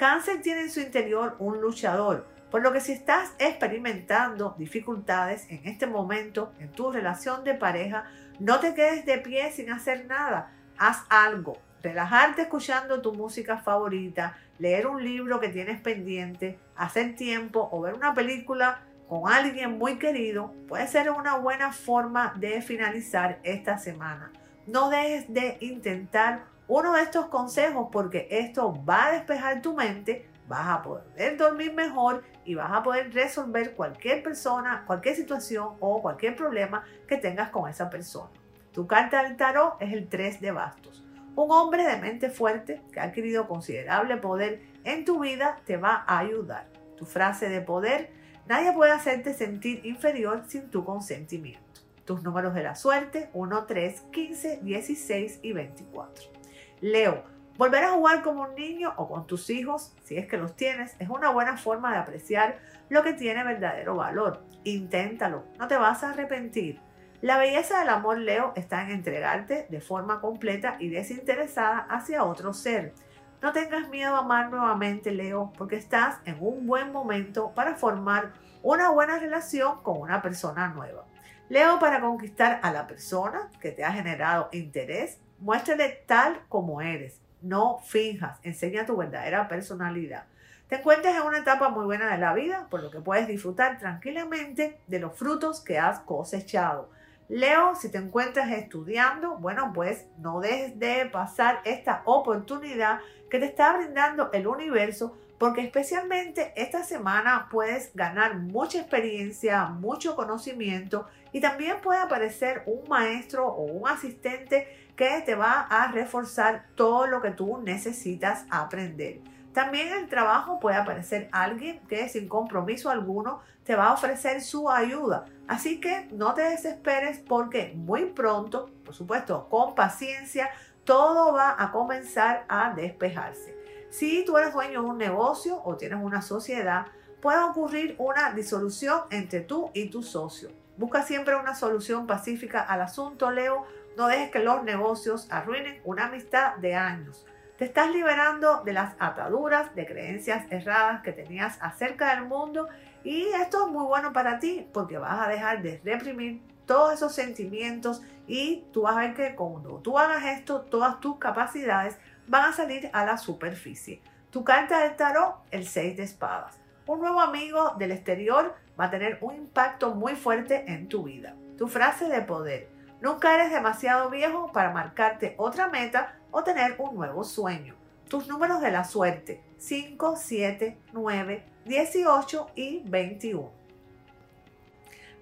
Cáncer 0.00 0.40
tiene 0.40 0.62
en 0.62 0.70
su 0.70 0.80
interior 0.80 1.36
un 1.40 1.60
luchador, 1.60 2.26
por 2.50 2.62
lo 2.62 2.72
que 2.72 2.80
si 2.80 2.92
estás 2.92 3.34
experimentando 3.38 4.54
dificultades 4.56 5.44
en 5.50 5.60
este 5.68 5.86
momento 5.86 6.54
en 6.58 6.72
tu 6.72 6.90
relación 6.90 7.44
de 7.44 7.52
pareja, 7.52 8.04
no 8.38 8.60
te 8.60 8.72
quedes 8.72 9.04
de 9.04 9.18
pie 9.18 9.52
sin 9.52 9.70
hacer 9.70 10.06
nada. 10.06 10.52
Haz 10.78 11.04
algo. 11.10 11.58
Relajarte 11.82 12.40
escuchando 12.40 13.02
tu 13.02 13.12
música 13.12 13.58
favorita, 13.58 14.38
leer 14.58 14.86
un 14.86 15.04
libro 15.04 15.38
que 15.38 15.50
tienes 15.50 15.82
pendiente, 15.82 16.58
hacer 16.76 17.14
tiempo 17.14 17.68
o 17.70 17.82
ver 17.82 17.92
una 17.92 18.14
película 18.14 18.80
con 19.06 19.30
alguien 19.30 19.76
muy 19.76 19.98
querido 19.98 20.54
puede 20.66 20.86
ser 20.86 21.10
una 21.10 21.36
buena 21.36 21.74
forma 21.74 22.32
de 22.38 22.62
finalizar 22.62 23.38
esta 23.42 23.76
semana. 23.76 24.32
No 24.66 24.88
dejes 24.88 25.30
de 25.30 25.58
intentar 25.60 26.46
uno 26.70 26.92
de 26.92 27.02
estos 27.02 27.26
consejos 27.26 27.88
porque 27.90 28.28
esto 28.30 28.72
va 28.88 29.06
a 29.06 29.12
despejar 29.12 29.60
tu 29.60 29.74
mente 29.74 30.28
vas 30.46 30.68
a 30.68 30.82
poder 30.82 31.36
dormir 31.36 31.74
mejor 31.74 32.22
y 32.44 32.54
vas 32.54 32.70
a 32.70 32.82
poder 32.84 33.12
resolver 33.12 33.74
cualquier 33.74 34.22
persona, 34.22 34.84
cualquier 34.86 35.16
situación 35.16 35.70
o 35.80 36.00
cualquier 36.00 36.36
problema 36.36 36.84
que 37.08 37.16
tengas 37.16 37.50
con 37.50 37.68
esa 37.68 37.90
persona. 37.90 38.30
Tu 38.72 38.86
carta 38.86 39.24
del 39.24 39.36
tarot 39.36 39.82
es 39.82 39.92
el 39.92 40.08
3 40.08 40.40
de 40.40 40.52
bastos. 40.52 41.04
Un 41.34 41.50
hombre 41.50 41.84
de 41.84 41.96
mente 41.96 42.30
fuerte 42.30 42.80
que 42.92 43.00
ha 43.00 43.04
adquirido 43.04 43.48
considerable 43.48 44.16
poder 44.16 44.62
en 44.84 45.04
tu 45.04 45.18
vida 45.18 45.60
te 45.64 45.76
va 45.76 46.04
a 46.06 46.18
ayudar. 46.20 46.68
Tu 46.96 47.04
frase 47.04 47.48
de 47.48 47.62
poder, 47.62 48.12
nadie 48.46 48.72
puede 48.72 48.92
hacerte 48.92 49.34
sentir 49.34 49.84
inferior 49.84 50.44
sin 50.46 50.70
tu 50.70 50.84
consentimiento. 50.84 51.80
Tus 52.04 52.22
números 52.22 52.54
de 52.54 52.62
la 52.62 52.76
suerte, 52.76 53.28
1, 53.34 53.66
3, 53.66 54.00
15, 54.12 54.60
16 54.62 55.40
y 55.42 55.52
24. 55.52 56.39
Leo, 56.80 57.24
Volver 57.60 57.84
a 57.84 57.90
jugar 57.90 58.22
como 58.22 58.44
un 58.44 58.54
niño 58.54 58.94
o 58.96 59.06
con 59.06 59.26
tus 59.26 59.50
hijos, 59.50 59.92
si 60.02 60.16
es 60.16 60.26
que 60.26 60.38
los 60.38 60.56
tienes, 60.56 60.96
es 60.98 61.10
una 61.10 61.28
buena 61.28 61.58
forma 61.58 61.92
de 61.92 61.98
apreciar 61.98 62.58
lo 62.88 63.02
que 63.02 63.12
tiene 63.12 63.44
verdadero 63.44 63.96
valor. 63.96 64.42
Inténtalo, 64.64 65.44
no 65.58 65.68
te 65.68 65.76
vas 65.76 66.02
a 66.02 66.08
arrepentir. 66.08 66.80
La 67.20 67.36
belleza 67.36 67.80
del 67.80 67.90
amor, 67.90 68.16
Leo, 68.16 68.54
está 68.56 68.82
en 68.82 68.92
entregarte 68.92 69.66
de 69.68 69.82
forma 69.82 70.22
completa 70.22 70.76
y 70.78 70.88
desinteresada 70.88 71.80
hacia 71.90 72.24
otro 72.24 72.54
ser. 72.54 72.94
No 73.42 73.52
tengas 73.52 73.90
miedo 73.90 74.16
a 74.16 74.20
amar 74.20 74.48
nuevamente, 74.48 75.10
Leo, 75.10 75.52
porque 75.58 75.76
estás 75.76 76.16
en 76.24 76.38
un 76.40 76.66
buen 76.66 76.92
momento 76.92 77.52
para 77.54 77.74
formar 77.74 78.32
una 78.62 78.88
buena 78.88 79.18
relación 79.18 79.82
con 79.82 80.00
una 80.00 80.22
persona 80.22 80.68
nueva. 80.68 81.04
Leo, 81.50 81.78
para 81.78 82.00
conquistar 82.00 82.58
a 82.62 82.72
la 82.72 82.86
persona 82.86 83.50
que 83.60 83.70
te 83.70 83.84
ha 83.84 83.92
generado 83.92 84.48
interés, 84.52 85.18
muéstrale 85.40 86.04
tal 86.06 86.40
como 86.48 86.80
eres 86.80 87.20
no 87.42 87.80
finjas, 87.84 88.38
enseña 88.42 88.86
tu 88.86 88.96
verdadera 88.96 89.48
personalidad. 89.48 90.24
Te 90.68 90.76
encuentras 90.76 91.16
en 91.16 91.22
una 91.22 91.38
etapa 91.38 91.68
muy 91.68 91.84
buena 91.84 92.12
de 92.12 92.18
la 92.18 92.32
vida, 92.32 92.68
por 92.70 92.82
lo 92.82 92.90
que 92.90 93.00
puedes 93.00 93.26
disfrutar 93.26 93.78
tranquilamente 93.78 94.78
de 94.86 95.00
los 95.00 95.16
frutos 95.16 95.60
que 95.60 95.78
has 95.78 96.00
cosechado. 96.00 96.90
Leo, 97.28 97.74
si 97.74 97.90
te 97.90 97.98
encuentras 97.98 98.50
estudiando, 98.50 99.36
bueno, 99.36 99.72
pues 99.74 100.06
no 100.18 100.40
dejes 100.40 100.78
de 100.78 101.06
pasar 101.06 101.60
esta 101.64 102.02
oportunidad 102.04 103.00
que 103.30 103.38
te 103.38 103.46
está 103.46 103.76
brindando 103.76 104.30
el 104.32 104.46
universo, 104.46 105.16
porque 105.38 105.62
especialmente 105.62 106.52
esta 106.56 106.84
semana 106.84 107.48
puedes 107.50 107.94
ganar 107.94 108.36
mucha 108.36 108.80
experiencia, 108.80 109.66
mucho 109.66 110.14
conocimiento 110.14 111.06
y 111.32 111.40
también 111.40 111.80
puede 111.80 112.00
aparecer 112.00 112.62
un 112.66 112.88
maestro 112.88 113.46
o 113.46 113.62
un 113.62 113.88
asistente 113.88 114.68
que 115.00 115.22
te 115.22 115.34
va 115.34 115.62
a 115.62 115.90
reforzar 115.90 116.66
todo 116.74 117.06
lo 117.06 117.22
que 117.22 117.30
tú 117.30 117.56
necesitas 117.62 118.44
aprender. 118.50 119.22
También 119.54 119.88
en 119.88 119.94
el 119.94 120.08
trabajo 120.10 120.60
puede 120.60 120.76
aparecer 120.76 121.30
alguien 121.32 121.80
que 121.88 122.06
sin 122.10 122.28
compromiso 122.28 122.90
alguno 122.90 123.40
te 123.64 123.76
va 123.76 123.86
a 123.86 123.92
ofrecer 123.94 124.42
su 124.42 124.68
ayuda. 124.68 125.24
Así 125.48 125.80
que 125.80 126.06
no 126.12 126.34
te 126.34 126.42
desesperes 126.42 127.18
porque 127.18 127.72
muy 127.74 128.10
pronto, 128.10 128.68
por 128.84 128.94
supuesto, 128.94 129.48
con 129.48 129.74
paciencia, 129.74 130.50
todo 130.84 131.32
va 131.32 131.56
a 131.58 131.72
comenzar 131.72 132.44
a 132.46 132.74
despejarse. 132.74 133.56
Si 133.88 134.22
tú 134.26 134.36
eres 134.36 134.52
dueño 134.52 134.82
de 134.82 134.88
un 134.90 134.98
negocio 134.98 135.62
o 135.64 135.78
tienes 135.78 136.00
una 136.02 136.20
sociedad, 136.20 136.88
puede 137.22 137.42
ocurrir 137.42 137.94
una 137.96 138.34
disolución 138.34 139.00
entre 139.10 139.40
tú 139.40 139.70
y 139.72 139.88
tu 139.88 140.02
socio. 140.02 140.50
Busca 140.76 141.02
siempre 141.02 141.36
una 141.36 141.54
solución 141.54 142.06
pacífica 142.06 142.60
al 142.60 142.80
asunto, 142.82 143.30
Leo, 143.30 143.66
no 143.96 144.08
dejes 144.08 144.30
que 144.30 144.38
los 144.38 144.62
negocios 144.64 145.26
arruinen 145.30 145.80
una 145.84 146.06
amistad 146.06 146.56
de 146.56 146.74
años. 146.74 147.26
Te 147.58 147.66
estás 147.66 147.90
liberando 147.90 148.62
de 148.64 148.72
las 148.72 148.94
ataduras, 148.98 149.74
de 149.74 149.86
creencias 149.86 150.46
erradas 150.50 151.02
que 151.02 151.12
tenías 151.12 151.58
acerca 151.60 152.14
del 152.14 152.24
mundo 152.24 152.68
y 153.04 153.24
esto 153.24 153.66
es 153.66 153.72
muy 153.72 153.84
bueno 153.84 154.12
para 154.12 154.38
ti 154.38 154.66
porque 154.72 154.98
vas 154.98 155.26
a 155.26 155.28
dejar 155.28 155.62
de 155.62 155.80
reprimir 155.84 156.40
todos 156.64 156.94
esos 156.94 157.14
sentimientos 157.14 158.00
y 158.26 158.64
tú 158.72 158.82
vas 158.82 158.96
a 158.96 159.00
ver 159.00 159.14
que 159.14 159.34
cuando 159.34 159.78
tú 159.78 159.98
hagas 159.98 160.24
esto, 160.38 160.60
todas 160.62 161.00
tus 161.00 161.18
capacidades 161.18 161.98
van 162.28 162.50
a 162.50 162.52
salir 162.52 162.88
a 162.92 163.04
la 163.04 163.18
superficie. 163.18 164.00
Tu 164.30 164.44
carta 164.44 164.80
del 164.84 164.94
tarot, 164.94 165.34
el 165.50 165.66
6 165.66 165.96
de 165.96 166.04
espadas. 166.04 166.60
Un 166.86 167.00
nuevo 167.00 167.20
amigo 167.20 167.74
del 167.76 167.90
exterior 167.90 168.54
va 168.78 168.84
a 168.84 168.90
tener 168.90 169.18
un 169.20 169.34
impacto 169.34 169.94
muy 169.96 170.14
fuerte 170.14 170.64
en 170.68 170.88
tu 170.88 171.02
vida. 171.02 171.34
Tu 171.58 171.66
frase 171.66 172.08
de 172.08 172.22
poder. 172.22 172.68
Nunca 173.00 173.34
eres 173.34 173.50
demasiado 173.50 174.10
viejo 174.10 174.52
para 174.52 174.72
marcarte 174.72 175.34
otra 175.38 175.68
meta 175.68 176.16
o 176.30 176.44
tener 176.44 176.74
un 176.78 176.94
nuevo 176.94 177.24
sueño. 177.24 177.74
Tus 178.08 178.28
números 178.28 178.60
de 178.60 178.70
la 178.70 178.84
suerte 178.84 179.40
5, 179.56 180.16
7, 180.16 180.76
9, 180.92 181.44
18 181.64 182.50
y 182.56 182.82
21. 182.84 183.50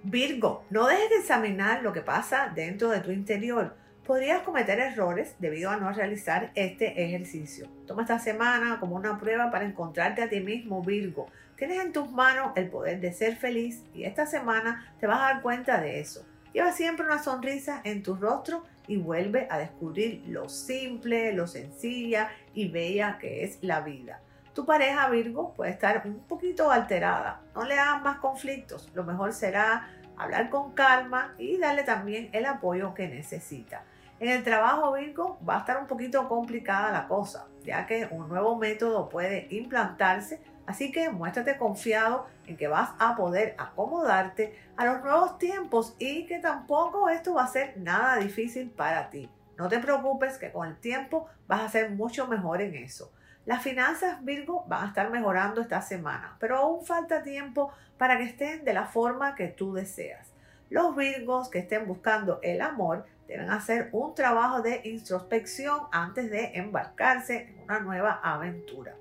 Virgo, 0.03 0.65
no 0.71 0.87
dejes 0.87 1.11
de 1.11 1.17
examinar 1.17 1.83
lo 1.83 1.93
que 1.93 2.01
pasa 2.01 2.51
dentro 2.53 2.89
de 2.89 3.01
tu 3.01 3.13
interior. 3.13 3.77
Podrías 4.05 4.43
cometer 4.43 4.81
errores 4.81 5.37
debido 5.39 5.71
a 5.71 5.77
no 5.77 5.93
realizar 5.93 6.51
este 6.57 7.05
ejercicio. 7.05 7.69
Toma 7.87 8.03
esta 8.03 8.19
semana 8.19 8.81
como 8.81 8.97
una 8.97 9.19
prueba 9.19 9.51
para 9.53 9.67
encontrarte 9.67 10.23
a 10.23 10.29
ti 10.29 10.41
mismo, 10.41 10.83
Virgo. 10.83 11.27
Tienes 11.57 11.85
en 11.85 11.93
tus 11.93 12.11
manos 12.11 12.53
el 12.57 12.71
poder 12.71 13.01
de 13.01 13.13
ser 13.13 13.37
feliz 13.37 13.85
y 13.95 14.05
esta 14.05 14.27
semana 14.27 14.95
te 14.99 15.07
vas 15.07 15.21
a 15.21 15.35
dar 15.35 15.43
cuenta 15.43 15.81
de 15.81 16.01
eso. 16.01 16.25
Lleva 16.59 16.73
siempre 16.73 17.07
una 17.07 17.23
sonrisa 17.23 17.83
en 17.85 18.03
tu 18.03 18.17
rostro 18.17 18.65
y 18.89 18.97
vuelve 18.97 19.47
a 19.49 19.59
descubrir 19.59 20.25
lo 20.27 20.49
simple, 20.49 21.33
lo 21.33 21.47
sencilla 21.47 22.31
y 22.53 22.69
bella 22.69 23.17
que 23.21 23.45
es 23.45 23.59
la 23.63 23.81
vida. 23.81 24.21
Tu 24.55 24.67
pareja 24.67 25.09
Virgo 25.09 25.55
puede 25.55 25.71
estar 25.71 26.03
un 26.05 26.19
poquito 26.19 26.73
alterada. 26.73 27.43
No 27.55 27.63
le 27.63 27.79
hagas 27.79 28.03
más 28.03 28.19
conflictos. 28.19 28.91
Lo 28.93 29.05
mejor 29.05 29.35
será 29.35 29.89
hablar 30.17 30.51
con 30.51 30.73
calma 30.73 31.33
y 31.39 31.59
darle 31.59 31.85
también 31.85 32.29
el 32.33 32.45
apoyo 32.45 32.93
que 32.93 33.07
necesita. 33.07 33.85
En 34.19 34.29
el 34.29 34.43
trabajo 34.43 34.95
Virgo 34.95 35.39
va 35.49 35.59
a 35.59 35.61
estar 35.61 35.79
un 35.79 35.87
poquito 35.87 36.29
complicada 36.29 36.91
la 36.91 37.07
cosa, 37.07 37.47
ya 37.63 37.87
que 37.87 38.09
un 38.11 38.29
nuevo 38.29 38.57
método 38.57 39.09
puede 39.09 39.47
implantarse 39.51 40.41
Así 40.69 40.93
que 40.93 41.09
muéstrate 41.09 41.57
confiado 41.57 42.27
en 42.47 42.59
que 42.59 42.69
vas 42.69 42.91
a 42.99 43.17
poder 43.17 43.55
acomodarte 43.57 44.55
a 44.77 44.85
los 44.85 45.03
nuevos 45.03 45.39
tiempos 45.39 45.97
y 45.99 46.27
que 46.27 46.41
tampoco 46.41 47.09
esto 47.09 47.33
va 47.33 47.45
a 47.45 47.49
ser 47.49 47.79
nada 47.79 48.17
difícil 48.17 48.69
para 48.69 49.09
ti. 49.09 49.31
No 49.57 49.71
te 49.71 49.79
preocupes 49.79 50.37
que 50.37 50.53
con 50.53 50.69
el 50.69 50.77
tiempo 50.77 51.27
vas 51.47 51.63
a 51.63 51.71
ser 51.71 51.93
mucho 51.93 52.27
mejor 52.27 52.61
en 52.61 52.75
eso. 52.75 53.11
Las 53.47 53.63
finanzas 53.63 54.23
Virgo 54.23 54.67
van 54.69 54.85
a 54.85 54.89
estar 54.89 55.09
mejorando 55.11 55.63
esta 55.63 55.81
semana, 55.81 56.37
pero 56.39 56.59
aún 56.59 56.85
falta 56.85 57.23
tiempo 57.23 57.73
para 57.97 58.19
que 58.19 58.25
estén 58.25 58.63
de 58.67 58.75
la 58.75 58.85
forma 58.85 59.37
que 59.37 59.49
tú 59.49 59.73
deseas. 59.73 60.35
Los 60.69 60.95
Virgos 60.95 61.49
que 61.49 61.61
estén 61.61 61.87
buscando 61.87 62.41
el 62.43 62.61
amor 62.61 63.07
deben 63.27 63.49
hacer 63.49 63.89
un 63.93 64.15
trabajo 64.15 64.61
de 64.61 64.83
introspección 64.85 65.81
antes 65.93 66.31
de 66.31 66.59
embarcarse 66.59 67.55
en 67.55 67.63
una 67.63 67.81
nueva 67.81 68.21
aventura. 68.23 68.95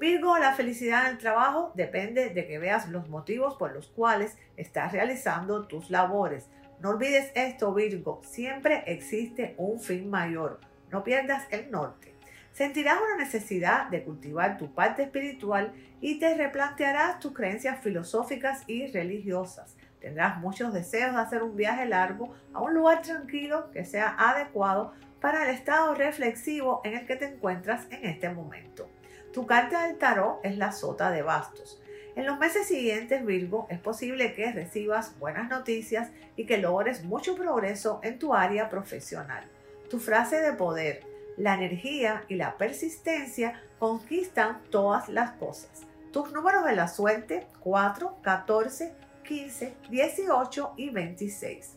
Virgo, 0.00 0.36
la 0.38 0.54
felicidad 0.54 1.06
en 1.06 1.12
el 1.12 1.18
trabajo 1.18 1.72
depende 1.76 2.30
de 2.30 2.46
que 2.46 2.58
veas 2.58 2.88
los 2.88 3.08
motivos 3.08 3.54
por 3.54 3.72
los 3.72 3.88
cuales 3.88 4.36
estás 4.56 4.92
realizando 4.92 5.66
tus 5.66 5.88
labores. 5.88 6.50
No 6.80 6.90
olvides 6.90 7.30
esto, 7.36 7.72
Virgo, 7.72 8.20
siempre 8.24 8.82
existe 8.86 9.54
un 9.56 9.80
fin 9.80 10.10
mayor. 10.10 10.60
No 10.90 11.04
pierdas 11.04 11.46
el 11.50 11.70
norte. 11.70 12.12
Sentirás 12.52 12.98
una 13.00 13.24
necesidad 13.24 13.88
de 13.88 14.04
cultivar 14.04 14.58
tu 14.58 14.74
parte 14.74 15.04
espiritual 15.04 15.72
y 16.00 16.18
te 16.18 16.34
replantearás 16.34 17.20
tus 17.20 17.32
creencias 17.32 17.80
filosóficas 17.80 18.64
y 18.66 18.88
religiosas. 18.88 19.76
Tendrás 20.00 20.38
muchos 20.38 20.72
deseos 20.72 21.14
de 21.14 21.20
hacer 21.20 21.42
un 21.42 21.56
viaje 21.56 21.86
largo 21.86 22.34
a 22.52 22.60
un 22.60 22.74
lugar 22.74 23.00
tranquilo 23.02 23.70
que 23.70 23.84
sea 23.84 24.14
adecuado 24.18 24.92
para 25.20 25.44
el 25.44 25.54
estado 25.54 25.94
reflexivo 25.94 26.82
en 26.84 26.94
el 26.94 27.06
que 27.06 27.16
te 27.16 27.26
encuentras 27.26 27.86
en 27.90 28.04
este 28.04 28.28
momento. 28.28 28.88
Tu 29.34 29.46
carta 29.46 29.88
del 29.88 29.98
tarot 29.98 30.38
es 30.44 30.56
la 30.58 30.70
sota 30.70 31.10
de 31.10 31.22
bastos. 31.22 31.82
En 32.14 32.24
los 32.24 32.38
meses 32.38 32.68
siguientes, 32.68 33.26
Virgo, 33.26 33.66
es 33.68 33.80
posible 33.80 34.32
que 34.32 34.52
recibas 34.52 35.18
buenas 35.18 35.50
noticias 35.50 36.10
y 36.36 36.46
que 36.46 36.58
logres 36.58 37.02
mucho 37.02 37.34
progreso 37.34 37.98
en 38.04 38.20
tu 38.20 38.32
área 38.32 38.68
profesional. 38.68 39.44
Tu 39.90 39.98
frase 39.98 40.40
de 40.40 40.52
poder 40.52 41.02
la 41.36 41.54
energía 41.54 42.22
y 42.28 42.36
la 42.36 42.56
persistencia 42.56 43.60
conquistan 43.80 44.62
todas 44.70 45.08
las 45.08 45.32
cosas. 45.32 45.82
Tus 46.12 46.30
números 46.30 46.64
de 46.64 46.76
la 46.76 46.86
suerte 46.86 47.48
4, 47.58 48.18
14, 48.22 48.94
15, 49.24 49.74
18 49.90 50.74
y 50.76 50.90
26. 50.90 51.76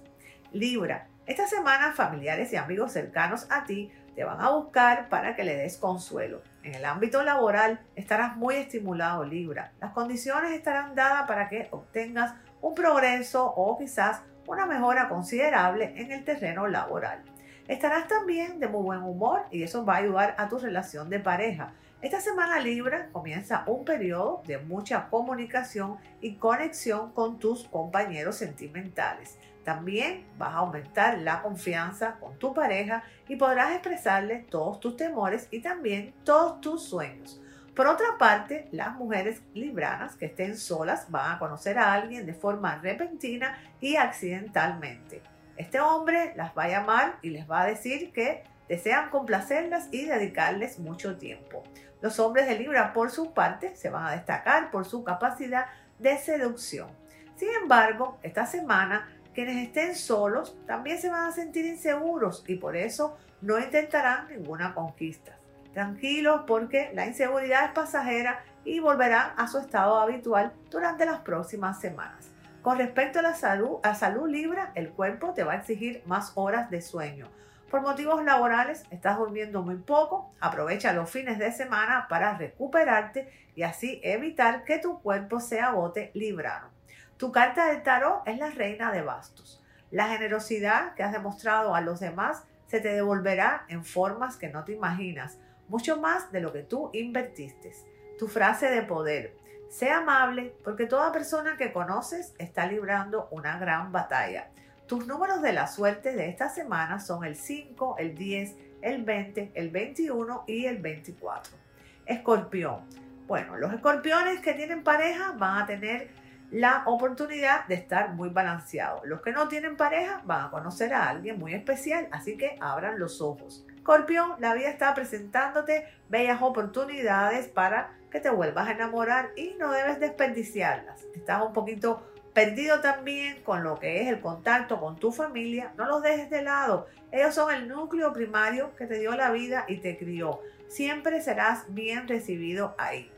Libra, 0.52 1.08
esta 1.26 1.48
semana 1.48 1.92
familiares 1.94 2.54
y 2.54 2.56
amigos 2.56 2.92
cercanos 2.92 3.48
a 3.50 3.66
ti 3.66 3.92
te 4.14 4.24
van 4.24 4.42
a 4.42 4.52
buscar 4.52 5.10
para 5.10 5.36
que 5.36 5.44
le 5.44 5.56
des 5.56 5.78
consuelo. 5.78 6.44
En 6.64 6.76
el 6.76 6.86
ámbito 6.86 7.24
laboral 7.24 7.80
estarás 7.96 8.36
muy 8.36 8.56
estimulado, 8.56 9.24
Libra. 9.24 9.72
Las 9.80 9.92
condiciones 9.92 10.52
estarán 10.52 10.96
dadas 10.96 11.28
para 11.28 11.48
que 11.48 11.68
obtengas 11.72 12.34
un 12.62 12.74
progreso 12.74 13.46
o 13.46 13.78
quizás 13.78 14.22
una 14.48 14.66
mejora 14.66 15.08
considerable 15.08 15.94
en 15.96 16.12
el 16.12 16.24
terreno 16.24 16.68
laboral. 16.68 17.24
Estarás 17.68 18.08
también 18.08 18.60
de 18.60 18.68
muy 18.68 18.82
buen 18.82 19.04
humor 19.04 19.46
y 19.52 19.64
eso 19.64 19.86
va 19.86 19.96
a 19.96 19.98
ayudar 19.98 20.36
a 20.38 20.48
tu 20.48 20.58
relación 20.58 21.10
de 21.10 21.20
pareja. 21.20 21.74
Esta 22.00 22.22
semana 22.22 22.60
Libra 22.60 23.10
comienza 23.12 23.64
un 23.66 23.84
periodo 23.84 24.44
de 24.46 24.60
mucha 24.60 25.10
comunicación 25.10 25.98
y 26.22 26.36
conexión 26.36 27.12
con 27.12 27.40
tus 27.40 27.64
compañeros 27.64 28.36
sentimentales. 28.36 29.40
También 29.64 30.24
vas 30.38 30.54
a 30.54 30.58
aumentar 30.58 31.18
la 31.18 31.42
confianza 31.42 32.18
con 32.20 32.38
tu 32.38 32.54
pareja 32.54 33.04
y 33.28 33.36
podrás 33.36 33.72
expresarle 33.72 34.46
todos 34.48 34.80
tus 34.80 34.96
temores 34.96 35.48
y 35.50 35.60
también 35.62 36.14
todos 36.24 36.62
tus 36.62 36.84
sueños. 36.84 37.42
Por 37.76 37.88
otra 37.88 38.20
parte, 38.20 38.68
las 38.72 38.94
mujeres 38.94 39.42
libranas 39.56 40.16
que 40.16 40.28
estén 40.28 40.56
solas 40.56 41.10
van 41.10 41.32
a 41.32 41.40
conocer 41.40 41.80
a 41.80 41.94
alguien 41.94 42.28
de 42.28 42.36
forma 42.36 42.76
repentina 42.78 43.58
y 43.82 43.96
accidentalmente. 43.96 45.24
Este 45.56 45.80
hombre 45.80 46.34
las 46.36 46.56
va 46.56 46.66
a 46.66 46.70
llamar 46.70 47.18
y 47.24 47.32
les 47.32 47.50
va 47.50 47.64
a 47.64 47.68
decir 47.68 48.12
que 48.14 48.44
desean 48.68 49.10
complacerlas 49.10 49.90
y 49.92 50.06
dedicarles 50.06 50.80
mucho 50.80 51.18
tiempo. 51.18 51.64
Los 52.02 52.20
hombres 52.20 52.48
de 52.48 52.60
Libra, 52.60 52.94
por 52.94 53.12
su 53.12 53.34
parte, 53.34 53.76
se 53.76 53.90
van 53.90 54.06
a 54.06 54.12
destacar 54.12 54.72
por 54.72 54.86
su 54.86 55.04
capacidad 55.04 55.66
de 56.00 56.18
seducción. 56.18 56.90
Sin 57.36 57.50
embargo, 57.62 58.18
esta 58.24 58.46
semana, 58.46 59.10
quienes 59.34 59.58
estén 59.68 59.96
solos 59.96 60.58
también 60.66 61.00
se 61.00 61.10
van 61.10 61.30
a 61.30 61.32
sentir 61.32 61.66
inseguros 61.66 62.44
y 62.48 62.56
por 62.56 62.76
eso 62.76 63.18
no 63.42 63.60
intentarán 63.60 64.28
ninguna 64.30 64.74
conquista. 64.74 65.38
Tranquilos 65.74 66.42
porque 66.48 66.92
la 66.94 67.06
inseguridad 67.06 67.66
es 67.66 67.72
pasajera 67.72 68.44
y 68.66 68.80
volverán 68.80 69.34
a 69.38 69.48
su 69.48 69.60
estado 69.60 70.00
habitual 70.00 70.54
durante 70.72 71.06
las 71.06 71.20
próximas 71.20 71.80
semanas. 71.80 72.32
Con 72.64 72.80
respecto 72.80 73.20
a 73.20 73.22
la 73.22 73.36
salud, 73.36 73.78
a 73.84 73.96
salud 73.96 74.28
Libra, 74.28 74.72
el 74.76 74.90
cuerpo 74.90 75.34
te 75.34 75.44
va 75.44 75.54
a 75.54 75.58
exigir 75.58 76.02
más 76.06 76.32
horas 76.36 76.70
de 76.70 76.82
sueño. 76.82 77.28
Por 77.70 77.82
motivos 77.82 78.24
laborales, 78.24 78.86
estás 78.92 79.18
durmiendo 79.18 79.62
muy 79.62 79.76
poco. 79.76 80.32
Aprovecha 80.40 80.94
los 80.94 81.10
fines 81.10 81.38
de 81.38 81.52
semana 81.52 82.08
para 82.08 82.38
recuperarte 82.38 83.30
y 83.56 83.64
así 83.64 84.00
evitar 84.04 84.64
que 84.64 84.80
tu 84.80 85.02
cuerpo 85.02 85.42
se 85.42 85.60
agote 85.60 86.12
librano. 86.14 86.70
Tu 87.18 87.32
carta 87.34 87.68
del 87.68 87.84
tarot 87.84 88.26
es 88.26 88.38
la 88.38 88.52
reina 88.52 88.92
de 88.94 89.02
bastos. 89.02 89.62
La 89.92 90.08
generosidad 90.08 90.94
que 90.94 91.04
has 91.04 91.12
demostrado 91.12 91.76
a 91.76 91.82
los 91.82 92.00
demás 92.00 92.46
se 92.68 92.80
te 92.80 92.94
devolverá 92.94 93.66
en 93.68 93.84
formas 93.84 94.38
que 94.38 94.50
no 94.50 94.64
te 94.64 94.72
imaginas, 94.72 95.38
mucho 95.68 95.98
más 96.00 96.32
de 96.32 96.40
lo 96.40 96.54
que 96.54 96.64
tú 96.64 96.90
invertiste. 96.94 97.74
Tu 98.18 98.30
frase 98.30 98.70
de 98.70 98.84
poder. 98.84 99.36
Sé 99.70 99.92
amable 99.92 100.56
porque 100.64 100.86
toda 100.86 101.12
persona 101.12 101.58
que 101.58 101.74
conoces 101.74 102.34
está 102.38 102.66
librando 102.66 103.28
una 103.32 103.58
gran 103.60 103.92
batalla. 103.92 104.52
Tus 104.88 105.06
números 105.06 105.42
de 105.42 105.52
la 105.52 105.68
suerte 105.68 106.16
de 106.16 106.30
esta 106.30 106.48
semana 106.48 107.02
son 107.02 107.26
el 107.26 107.36
5, 107.36 107.98
el 108.00 108.16
10, 108.16 108.56
el 108.82 109.04
20, 109.04 109.52
el 109.54 109.70
21 109.70 110.46
y 110.48 110.66
el 110.66 110.78
24. 110.78 111.58
Escorpión. 112.06 112.86
Bueno, 113.28 113.58
los 113.58 113.74
escorpiones 113.74 114.40
que 114.40 114.54
tienen 114.54 114.86
pareja 114.86 115.34
van 115.34 115.62
a 115.62 115.66
tener 115.66 116.08
la 116.52 116.84
oportunidad 116.86 117.68
de 117.68 117.76
estar 117.76 118.14
muy 118.14 118.30
balanceados. 118.30 119.02
Los 119.04 119.20
que 119.20 119.34
no 119.34 119.50
tienen 119.50 119.76
pareja 119.76 120.22
van 120.24 120.46
a 120.46 120.52
conocer 120.52 120.94
a 120.94 121.10
alguien 121.10 121.38
muy 121.38 121.54
especial, 121.54 122.08
así 122.12 122.38
que 122.38 122.56
abran 122.62 122.98
los 122.98 123.20
ojos. 123.20 123.66
Escorpión, 123.76 124.36
la 124.40 124.54
vida 124.54 124.70
está 124.70 124.94
presentándote 124.94 125.86
bellas 126.08 126.42
oportunidades 126.42 127.50
para 127.50 127.92
que 128.10 128.22
te 128.22 128.30
vuelvas 128.30 128.70
a 128.70 128.72
enamorar 128.72 129.32
y 129.36 129.54
no 129.60 129.70
debes 129.70 130.00
desperdiciarlas. 130.00 131.04
Estás 131.14 131.42
un 131.42 131.52
poquito 131.52 132.02
perdido 132.38 132.82
también 132.82 133.42
con 133.42 133.64
lo 133.64 133.80
que 133.80 134.04
es 134.04 134.10
el 134.10 134.20
contacto 134.20 134.80
con 134.80 134.96
tu 134.96 135.12
familia, 135.12 135.74
no 135.76 135.88
los 135.88 136.04
dejes 136.04 136.30
de 136.30 136.44
lado. 136.44 136.86
Ellos 137.12 137.34
son 137.34 137.52
el 137.52 137.68
núcleo 137.68 138.14
primario 138.14 138.76
que 138.76 138.86
te 138.86 139.00
dio 139.00 139.16
la 139.16 139.32
vida 139.32 139.66
y 139.68 139.78
te 139.78 139.98
crió. 139.98 140.42
Siempre 140.68 141.20
serás 141.20 141.66
bien 141.70 142.08
recibido 142.08 142.76
ahí. 142.78 143.12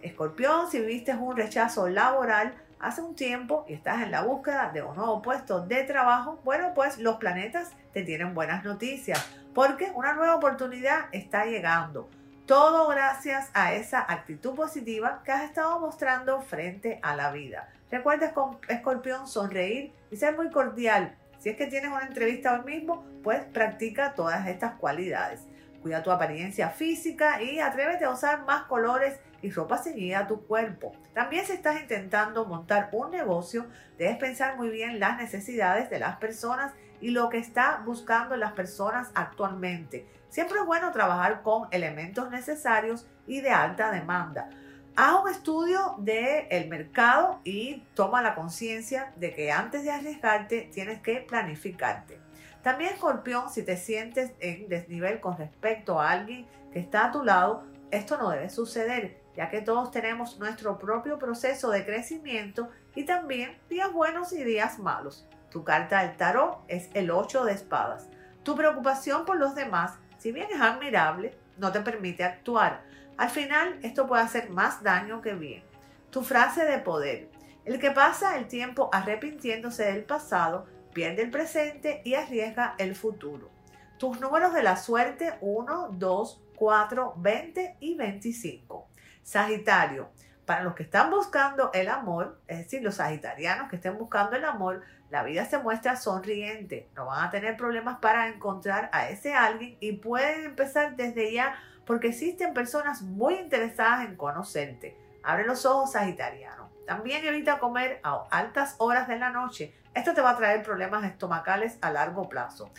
Escorpión, 0.00 0.70
si 0.70 0.80
viviste 0.80 1.12
un 1.14 1.36
rechazo 1.36 1.86
laboral 1.86 2.54
hace 2.80 3.02
un 3.02 3.14
tiempo 3.14 3.66
y 3.68 3.74
estás 3.74 4.00
en 4.00 4.10
la 4.10 4.22
búsqueda 4.22 4.70
de 4.72 4.80
un 4.80 4.96
nuevo 4.96 5.20
puesto 5.20 5.66
de 5.66 5.84
trabajo, 5.84 6.40
bueno, 6.42 6.72
pues 6.74 6.96
los 6.96 7.16
planetas 7.16 7.72
te 7.92 8.04
tienen 8.04 8.32
buenas 8.32 8.64
noticias 8.64 9.22
porque 9.52 9.92
una 9.94 10.14
nueva 10.14 10.36
oportunidad 10.36 11.10
está 11.12 11.44
llegando. 11.44 12.08
Todo 12.52 12.86
gracias 12.88 13.48
a 13.54 13.72
esa 13.72 14.04
actitud 14.06 14.54
positiva 14.54 15.22
que 15.24 15.32
has 15.32 15.44
estado 15.44 15.80
mostrando 15.80 16.42
frente 16.42 17.00
a 17.02 17.16
la 17.16 17.32
vida. 17.32 17.70
Recuerda, 17.90 18.34
escorpión, 18.68 19.26
sonreír 19.26 19.94
y 20.10 20.16
ser 20.16 20.36
muy 20.36 20.50
cordial. 20.50 21.16
Si 21.38 21.48
es 21.48 21.56
que 21.56 21.66
tienes 21.66 21.90
una 21.90 22.06
entrevista 22.06 22.52
hoy 22.52 22.70
mismo, 22.70 23.06
pues 23.22 23.42
practica 23.42 24.12
todas 24.12 24.46
estas 24.48 24.74
cualidades. 24.74 25.40
Cuida 25.80 26.02
tu 26.02 26.10
apariencia 26.10 26.68
física 26.68 27.40
y 27.40 27.58
atrévete 27.58 28.04
a 28.04 28.10
usar 28.10 28.44
más 28.44 28.64
colores 28.64 29.18
y 29.40 29.50
ropa 29.50 29.78
ceñida 29.78 30.18
a 30.18 30.26
tu 30.26 30.46
cuerpo. 30.46 30.92
También 31.14 31.46
si 31.46 31.52
estás 31.52 31.80
intentando 31.80 32.44
montar 32.44 32.90
un 32.92 33.12
negocio, 33.12 33.64
debes 33.96 34.18
pensar 34.18 34.58
muy 34.58 34.68
bien 34.68 35.00
las 35.00 35.16
necesidades 35.16 35.88
de 35.88 36.00
las 36.00 36.18
personas 36.18 36.74
y 37.00 37.12
lo 37.12 37.30
que 37.30 37.38
está 37.38 37.80
buscando 37.86 38.36
las 38.36 38.52
personas 38.52 39.10
actualmente. 39.14 40.06
Siempre 40.32 40.60
es 40.60 40.64
bueno 40.64 40.92
trabajar 40.92 41.42
con 41.42 41.68
elementos 41.72 42.30
necesarios 42.30 43.06
y 43.26 43.42
de 43.42 43.50
alta 43.50 43.92
demanda. 43.92 44.48
Haz 44.96 45.22
un 45.22 45.28
estudio 45.28 45.96
del 45.98 46.70
mercado 46.70 47.40
y 47.44 47.84
toma 47.94 48.22
la 48.22 48.34
conciencia 48.34 49.12
de 49.16 49.34
que 49.34 49.52
antes 49.52 49.84
de 49.84 49.90
arriesgarte 49.90 50.70
tienes 50.72 51.02
que 51.02 51.16
planificarte. 51.16 52.18
También, 52.62 52.94
escorpión, 52.94 53.50
si 53.50 53.62
te 53.62 53.76
sientes 53.76 54.32
en 54.40 54.70
desnivel 54.70 55.20
con 55.20 55.36
respecto 55.36 56.00
a 56.00 56.10
alguien 56.10 56.46
que 56.72 56.78
está 56.78 57.04
a 57.04 57.12
tu 57.12 57.22
lado, 57.22 57.64
esto 57.90 58.16
no 58.16 58.30
debe 58.30 58.48
suceder, 58.48 59.20
ya 59.36 59.50
que 59.50 59.60
todos 59.60 59.90
tenemos 59.90 60.38
nuestro 60.38 60.78
propio 60.78 61.18
proceso 61.18 61.68
de 61.68 61.84
crecimiento 61.84 62.70
y 62.94 63.04
también 63.04 63.58
días 63.68 63.92
buenos 63.92 64.32
y 64.32 64.42
días 64.42 64.78
malos. 64.78 65.26
Tu 65.50 65.62
carta 65.62 66.00
del 66.00 66.16
tarot 66.16 66.64
es 66.68 66.88
el 66.94 67.10
8 67.10 67.44
de 67.44 67.52
espadas. 67.52 68.08
Tu 68.44 68.56
preocupación 68.56 69.26
por 69.26 69.36
los 69.36 69.54
demás 69.54 69.98
si 70.22 70.30
bien 70.30 70.46
es 70.52 70.60
admirable, 70.60 71.34
no 71.58 71.72
te 71.72 71.80
permite 71.80 72.22
actuar. 72.22 72.84
Al 73.16 73.28
final, 73.28 73.80
esto 73.82 74.06
puede 74.06 74.22
hacer 74.22 74.50
más 74.50 74.80
daño 74.80 75.20
que 75.20 75.34
bien. 75.34 75.64
Tu 76.12 76.22
frase 76.22 76.64
de 76.64 76.78
poder. 76.78 77.28
El 77.64 77.80
que 77.80 77.90
pasa 77.90 78.38
el 78.38 78.46
tiempo 78.46 78.88
arrepintiéndose 78.92 79.82
del 79.82 80.04
pasado, 80.04 80.66
pierde 80.94 81.22
el 81.22 81.30
presente 81.32 82.02
y 82.04 82.14
arriesga 82.14 82.76
el 82.78 82.94
futuro. 82.94 83.50
Tus 83.98 84.20
números 84.20 84.54
de 84.54 84.62
la 84.62 84.76
suerte 84.76 85.34
1, 85.40 85.88
2, 85.94 86.42
4, 86.54 87.14
20 87.16 87.76
y 87.80 87.96
25. 87.96 88.86
Sagitario. 89.24 90.12
Para 90.46 90.64
los 90.64 90.74
que 90.74 90.82
están 90.82 91.10
buscando 91.10 91.70
el 91.72 91.88
amor, 91.88 92.40
es 92.48 92.58
decir, 92.58 92.82
los 92.82 92.96
sagitarianos 92.96 93.68
que 93.68 93.76
estén 93.76 93.96
buscando 93.96 94.36
el 94.36 94.44
amor, 94.44 94.82
la 95.10 95.22
vida 95.22 95.44
se 95.44 95.58
muestra 95.58 95.96
sonriente. 95.96 96.88
No 96.96 97.06
van 97.06 97.24
a 97.24 97.30
tener 97.30 97.56
problemas 97.56 97.98
para 98.00 98.28
encontrar 98.28 98.90
a 98.92 99.08
ese 99.08 99.34
alguien 99.34 99.76
y 99.78 99.92
pueden 99.92 100.44
empezar 100.44 100.96
desde 100.96 101.32
ya 101.32 101.54
porque 101.86 102.08
existen 102.08 102.54
personas 102.54 103.02
muy 103.02 103.34
interesadas 103.34 104.04
en 104.04 104.16
conocerte. 104.16 104.96
Abre 105.22 105.46
los 105.46 105.64
ojos, 105.66 105.92
Sagitariano. 105.92 106.70
También 106.86 107.24
evita 107.24 107.58
comer 107.58 108.00
a 108.02 108.24
altas 108.30 108.74
horas 108.78 109.06
de 109.06 109.18
la 109.18 109.30
noche. 109.30 109.74
Esto 109.94 110.14
te 110.14 110.20
va 110.20 110.30
a 110.30 110.36
traer 110.36 110.62
problemas 110.62 111.04
estomacales 111.04 111.78
a 111.80 111.90
largo 111.90 112.28
plazo. 112.28 112.72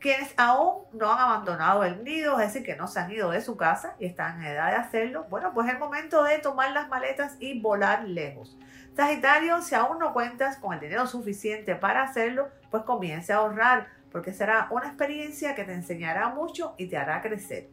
Quienes 0.00 0.32
aún 0.38 0.84
no 0.92 1.12
han 1.12 1.18
abandonado 1.18 1.84
el 1.84 2.02
nido, 2.02 2.40
es 2.40 2.46
decir, 2.46 2.64
que 2.64 2.74
no 2.74 2.88
se 2.88 3.00
han 3.00 3.10
ido 3.10 3.30
de 3.30 3.42
su 3.42 3.58
casa 3.58 3.96
y 3.98 4.06
están 4.06 4.40
en 4.40 4.52
edad 4.52 4.70
de 4.70 4.76
hacerlo, 4.76 5.26
bueno, 5.28 5.52
pues 5.52 5.68
es 5.68 5.74
el 5.74 5.78
momento 5.78 6.24
de 6.24 6.38
tomar 6.38 6.72
las 6.72 6.88
maletas 6.88 7.36
y 7.38 7.60
volar 7.60 8.04
lejos. 8.04 8.56
Sagitario, 8.96 9.60
si 9.60 9.74
aún 9.74 9.98
no 9.98 10.14
cuentas 10.14 10.56
con 10.56 10.72
el 10.72 10.80
dinero 10.80 11.06
suficiente 11.06 11.76
para 11.76 12.02
hacerlo, 12.02 12.48
pues 12.70 12.82
comience 12.84 13.34
a 13.34 13.36
ahorrar, 13.36 13.88
porque 14.10 14.32
será 14.32 14.68
una 14.70 14.86
experiencia 14.86 15.54
que 15.54 15.64
te 15.64 15.74
enseñará 15.74 16.30
mucho 16.30 16.74
y 16.78 16.86
te 16.86 16.96
hará 16.96 17.20
crecer. 17.20 17.68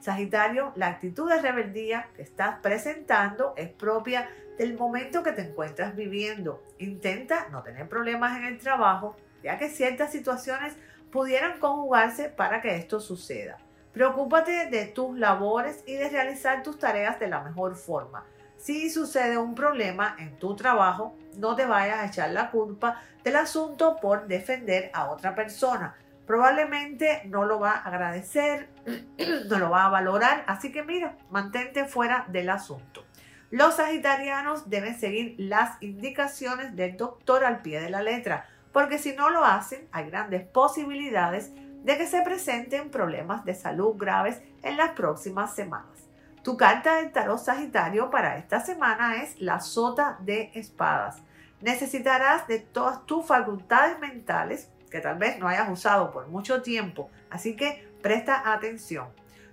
Sagitario, 0.00 0.72
la 0.76 0.88
actitud 0.88 1.28
de 1.28 1.42
rebeldía 1.42 2.08
que 2.16 2.22
estás 2.22 2.58
presentando 2.60 3.52
es 3.56 3.68
propia 3.68 4.30
del 4.58 4.78
momento 4.78 5.22
que 5.22 5.32
te 5.32 5.42
encuentras 5.42 5.94
viviendo. 5.94 6.62
Intenta 6.78 7.48
no 7.50 7.62
tener 7.62 7.86
problemas 7.86 8.38
en 8.38 8.44
el 8.46 8.58
trabajo, 8.58 9.16
ya 9.42 9.58
que 9.58 9.68
ciertas 9.68 10.10
situaciones 10.10 10.76
pudieran 11.16 11.58
conjugarse 11.58 12.28
para 12.28 12.60
que 12.60 12.76
esto 12.76 13.00
suceda. 13.00 13.56
Preocúpate 13.94 14.66
de 14.66 14.84
tus 14.84 15.18
labores 15.18 15.82
y 15.86 15.94
de 15.94 16.10
realizar 16.10 16.62
tus 16.62 16.78
tareas 16.78 17.18
de 17.18 17.28
la 17.28 17.40
mejor 17.40 17.74
forma. 17.74 18.24
Si 18.58 18.90
sucede 18.90 19.38
un 19.38 19.54
problema 19.54 20.14
en 20.18 20.38
tu 20.38 20.54
trabajo, 20.54 21.16
no 21.38 21.56
te 21.56 21.64
vayas 21.64 22.00
a 22.00 22.06
echar 22.06 22.30
la 22.32 22.50
culpa 22.50 23.00
del 23.24 23.36
asunto 23.36 23.96
por 23.96 24.26
defender 24.26 24.90
a 24.92 25.10
otra 25.10 25.34
persona 25.34 25.96
probablemente 26.26 27.22
no 27.26 27.44
lo 27.44 27.60
va 27.60 27.70
a 27.70 27.82
agradecer, 27.88 28.68
no 29.48 29.58
lo 29.58 29.70
va 29.70 29.86
a 29.86 29.90
valorar, 29.90 30.44
así 30.48 30.72
que 30.72 30.82
mira, 30.82 31.16
mantente 31.30 31.84
fuera 31.84 32.26
del 32.28 32.50
asunto. 32.50 33.04
Los 33.50 33.76
sagitarianos 33.76 34.68
deben 34.68 34.98
seguir 34.98 35.36
las 35.38 35.80
indicaciones 35.80 36.74
del 36.74 36.96
doctor 36.96 37.44
al 37.44 37.62
pie 37.62 37.80
de 37.80 37.90
la 37.90 38.02
letra, 38.02 38.48
porque 38.76 38.98
si 38.98 39.14
no 39.14 39.30
lo 39.30 39.42
hacen, 39.42 39.88
hay 39.90 40.10
grandes 40.10 40.46
posibilidades 40.46 41.50
de 41.82 41.96
que 41.96 42.06
se 42.06 42.20
presenten 42.20 42.90
problemas 42.90 43.42
de 43.46 43.54
salud 43.54 43.94
graves 43.96 44.42
en 44.62 44.76
las 44.76 44.90
próximas 44.90 45.54
semanas. 45.54 46.10
Tu 46.42 46.58
carta 46.58 46.96
del 46.96 47.10
tarot 47.10 47.38
sagitario 47.38 48.10
para 48.10 48.36
esta 48.36 48.60
semana 48.60 49.22
es 49.22 49.40
la 49.40 49.60
sota 49.60 50.18
de 50.20 50.50
espadas. 50.52 51.22
Necesitarás 51.62 52.46
de 52.48 52.58
todas 52.58 53.06
tus 53.06 53.24
facultades 53.24 53.98
mentales 53.98 54.68
que 54.90 55.00
tal 55.00 55.16
vez 55.16 55.38
no 55.38 55.48
hayas 55.48 55.70
usado 55.70 56.10
por 56.10 56.28
mucho 56.28 56.60
tiempo. 56.60 57.08
Así 57.30 57.56
que 57.56 57.90
presta 58.02 58.52
atención. 58.52 59.08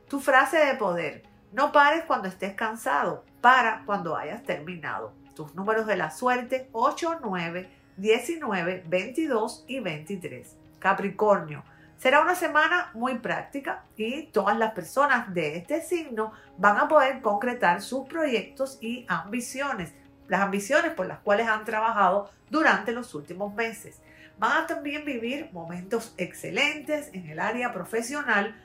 Tu 0.10 0.20
frase 0.20 0.58
de 0.58 0.74
poder. 0.74 1.24
No 1.54 1.72
pares 1.72 2.04
cuando 2.04 2.28
estés 2.28 2.56
cansado, 2.56 3.24
para 3.40 3.84
cuando 3.86 4.18
hayas 4.18 4.44
terminado. 4.44 5.14
Tus 5.34 5.56
números 5.56 5.88
de 5.88 5.96
la 5.96 6.12
suerte 6.12 6.68
8, 6.74 7.20
9, 7.24 7.83
19, 7.98 8.84
22 8.88 9.66
y 9.68 9.80
23. 9.80 10.58
Capricornio. 10.80 11.64
Será 11.98 12.22
una 12.22 12.36
semana 12.36 12.92
muy 12.94 13.20
práctica 13.20 13.86
y 13.96 14.24
todas 14.24 14.58
las 14.58 14.74
personas 14.74 15.34
de 15.34 15.56
este 15.56 15.82
signo 15.82 16.34
van 16.58 16.78
a 16.78 16.88
poder 16.88 17.22
concretar 17.22 17.82
sus 17.82 18.08
proyectos 18.08 18.78
y 18.82 19.06
ambiciones, 19.08 19.94
las 20.28 20.42
ambiciones 20.42 20.92
por 20.92 21.06
las 21.06 21.20
cuales 21.20 21.48
han 21.48 21.64
trabajado 21.64 22.30
durante 22.50 22.92
los 22.92 23.16
últimos 23.16 23.54
meses. 23.54 24.02
Van 24.38 24.64
a 24.64 24.68
también 24.68 25.06
vivir 25.06 25.50
momentos 25.54 26.14
excelentes 26.18 27.10
en 27.14 27.30
el 27.30 27.40
área 27.40 27.72
profesional, 27.72 28.56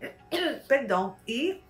perdón, 0.68 1.16
y 1.26 1.60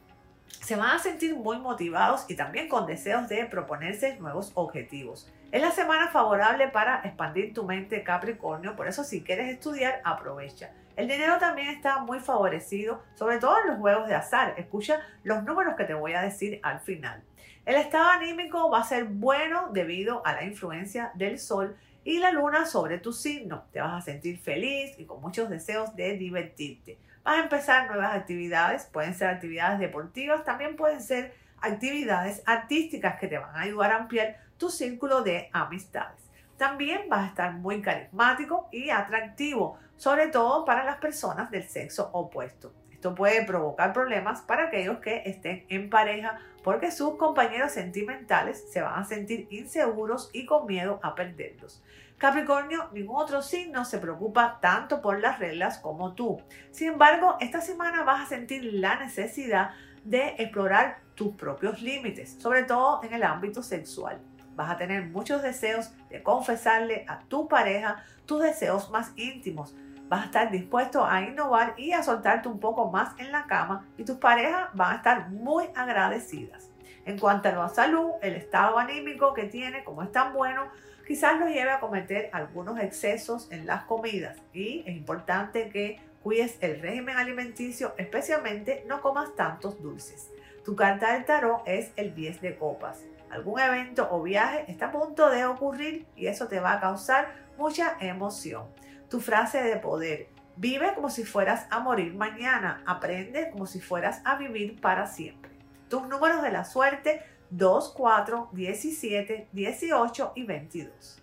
se 0.47 0.77
van 0.77 0.97
a 0.97 0.99
sentir 0.99 1.35
muy 1.35 1.59
motivados 1.59 2.25
y 2.29 2.37
también 2.37 2.69
con 2.69 2.87
deseos 2.87 3.29
de 3.29 3.47
proponerse 3.47 4.17
nuevos 4.21 4.53
objetivos. 4.55 5.29
Es 5.53 5.63
la 5.63 5.71
semana 5.71 6.09
favorable 6.09 6.69
para 6.69 7.03
expandir 7.05 7.55
tu 7.55 7.63
mente 7.63 8.03
Capricornio, 8.03 8.75
por 8.75 8.89
eso 8.89 9.05
si 9.05 9.23
quieres 9.23 9.49
estudiar, 9.49 10.01
aprovecha. 10.03 10.73
El 10.97 11.07
dinero 11.07 11.39
también 11.39 11.69
está 11.69 11.99
muy 11.99 12.19
favorecido, 12.19 13.03
sobre 13.15 13.39
todo 13.39 13.61
en 13.61 13.69
los 13.69 13.79
juegos 13.79 14.09
de 14.09 14.17
azar. 14.17 14.55
Escucha 14.59 15.01
los 15.23 15.45
números 15.45 15.75
que 15.77 15.85
te 15.85 15.95
voy 15.95 16.15
a 16.15 16.23
decir 16.23 16.59
al 16.65 16.81
final. 16.81 17.23
El 17.65 17.77
estado 17.77 18.09
anímico 18.09 18.71
va 18.71 18.81
a 18.81 18.85
ser 18.85 19.05
bueno 19.05 19.69
debido 19.73 20.27
a 20.27 20.33
la 20.33 20.43
influencia 20.43 21.13
del 21.15 21.39
sol 21.39 21.77
y 22.03 22.19
la 22.19 22.33
luna 22.33 22.67
sobre 22.67 22.99
tu 22.99 23.13
signo. 23.13 23.65
Te 23.73 23.81
vas 23.81 24.03
a 24.03 24.05
sentir 24.05 24.39
feliz 24.39 24.99
y 24.99 25.05
con 25.05 25.21
muchos 25.21 25.49
deseos 25.49 25.95
de 25.95 26.17
divertirte. 26.17 26.99
Vas 27.23 27.39
a 27.39 27.43
empezar 27.43 27.89
nuevas 27.89 28.15
actividades, 28.15 28.87
pueden 28.87 29.15
ser 29.15 29.29
actividades 29.29 29.79
deportivas, 29.79 30.45
también 30.45 30.77
pueden 30.77 31.01
ser 31.01 31.35
actividades 31.61 32.43
artísticas 32.47 33.19
que 33.19 33.29
te 33.29 33.39
van 33.39 33.55
a 33.55 33.63
ayudar 33.63 33.93
a 33.93 33.97
ampliar 33.97 34.37
tu 34.57 34.71
círculo 34.71 35.23
de 35.23 35.49
amistades. 35.53 36.23
También 36.57 37.09
vas 37.09 37.25
a 37.25 37.29
estar 37.29 37.53
muy 37.53 37.83
carismático 37.83 38.69
y 38.73 38.91
atractivo, 38.91 39.79
sobre 39.97 40.29
todo 40.29 40.65
para 40.65 40.85
las 40.85 40.97
personas 40.97 41.51
del 41.51 41.65
sexo 41.69 42.11
opuesto. 42.13 42.73
Esto 42.91 43.15
puede 43.15 43.45
provocar 43.45 43.93
problemas 43.93 44.41
para 44.41 44.69
aquellos 44.69 45.01
que 45.01 45.23
estén 45.27 45.67
en 45.69 45.91
pareja 45.91 46.39
porque 46.65 46.91
sus 46.91 47.17
compañeros 47.17 47.73
sentimentales 47.73 48.73
se 48.73 48.81
van 48.81 49.01
a 49.01 49.05
sentir 49.05 49.47
inseguros 49.51 50.31
y 50.33 50.47
con 50.47 50.67
miedo 50.67 50.99
a 51.03 51.15
perderlos. 51.15 51.85
Capricornio, 52.17 52.89
ningún 52.93 53.17
otro 53.21 53.43
signo 53.43 53.85
se 53.85 53.99
preocupa 53.99 54.59
tanto 54.63 55.03
por 55.03 55.21
las 55.21 55.39
reglas 55.39 55.79
como 55.79 56.15
tú. 56.15 56.43
Sin 56.71 56.93
embargo, 56.93 57.37
esta 57.41 57.61
semana 57.61 58.03
vas 58.05 58.23
a 58.25 58.29
sentir 58.29 58.65
la 58.65 58.99
necesidad 58.99 59.73
de 60.03 60.35
explorar 60.39 61.01
tus 61.17 61.35
propios 61.35 61.83
límites, 61.83 62.37
sobre 62.39 62.63
todo 62.63 63.03
en 63.03 63.13
el 63.13 63.25
ámbito 63.25 63.63
sexual. 63.63 64.21
Vas 64.55 64.71
a 64.71 64.77
tener 64.77 65.07
muchos 65.07 65.43
deseos 65.43 65.91
de 66.09 66.23
confesarle 66.23 67.05
a 67.09 67.19
tu 67.21 67.49
pareja 67.49 68.05
tus 68.25 68.43
deseos 68.43 68.91
más 68.91 69.13
íntimos. 69.17 69.75
Vas 70.09 70.23
a 70.23 70.25
estar 70.27 70.51
dispuesto 70.51 71.05
a 71.05 71.23
innovar 71.23 71.75
y 71.77 71.93
a 71.93 72.03
soltarte 72.03 72.49
un 72.49 72.61
poco 72.61 72.91
más 72.91 73.19
en 73.19 73.33
la 73.33 73.47
cama 73.47 73.87
y 73.99 74.05
tus 74.05 74.19
parejas 74.19 74.69
van 74.75 74.93
a 74.93 74.97
estar 74.97 75.31
muy 75.31 75.65
agradecidas. 75.75 76.71
En 77.05 77.19
cuanto 77.19 77.49
a 77.49 77.53
la 77.53 77.69
salud, 77.69 78.13
el 78.23 78.35
estado 78.35 78.79
anímico 78.79 79.35
que 79.35 79.45
tiene, 79.45 79.85
como 79.85 80.03
es 80.03 80.13
tan 80.13 80.33
bueno, 80.33 80.69
quizás 81.07 81.39
lo 81.39 81.47
lleve 81.47 81.71
a 81.71 81.81
cometer 81.81 82.31
algunos 82.33 82.79
excesos 82.81 83.51
en 83.51 83.67
las 83.67 83.85
comidas 83.85 84.39
y 84.53 84.83
es 84.87 84.97
importante 84.97 85.69
que 85.69 86.01
cuides 86.23 86.59
el 86.61 86.81
régimen 86.81 87.17
alimenticio, 87.17 87.95
especialmente 87.99 88.85
no 88.89 89.01
comas 89.01 89.35
tantos 89.37 89.81
dulces. 89.81 90.31
Tu 90.67 90.75
carta 90.75 91.13
del 91.13 91.25
tarot 91.25 91.63
es 91.65 91.93
el 91.95 92.13
10 92.13 92.41
de 92.41 92.57
copas. 92.57 93.05
Algún 93.31 93.61
evento 93.61 94.09
o 94.11 94.21
viaje 94.21 94.65
está 94.67 94.87
a 94.87 94.91
punto 94.91 95.31
de 95.31 95.47
ocurrir 95.47 96.09
y 96.17 96.27
eso 96.27 96.49
te 96.49 96.59
va 96.59 96.73
a 96.73 96.81
causar 96.81 97.37
mucha 97.57 97.97
emoción. 98.01 98.65
Tu 99.09 99.21
frase 99.21 99.63
de 99.63 99.77
poder. 99.77 100.27
Vive 100.57 100.93
como 100.97 101.09
si 101.09 101.25
fueras 101.25 101.69
a 101.71 101.79
morir 101.79 102.15
mañana. 102.15 102.83
Aprende 102.85 103.49
como 103.53 103.67
si 103.67 103.81
fueras 103.81 104.21
a 104.25 104.39
vivir 104.39 104.81
para 104.81 105.07
siempre. 105.07 105.53
Tus 105.89 106.09
números 106.09 106.43
de 106.43 106.51
la 106.51 106.65
suerte 106.65 107.23
2, 107.51 107.95
4, 107.97 108.49
17, 108.51 109.49
18 109.53 110.33
y 110.35 110.43
22. 110.43 111.23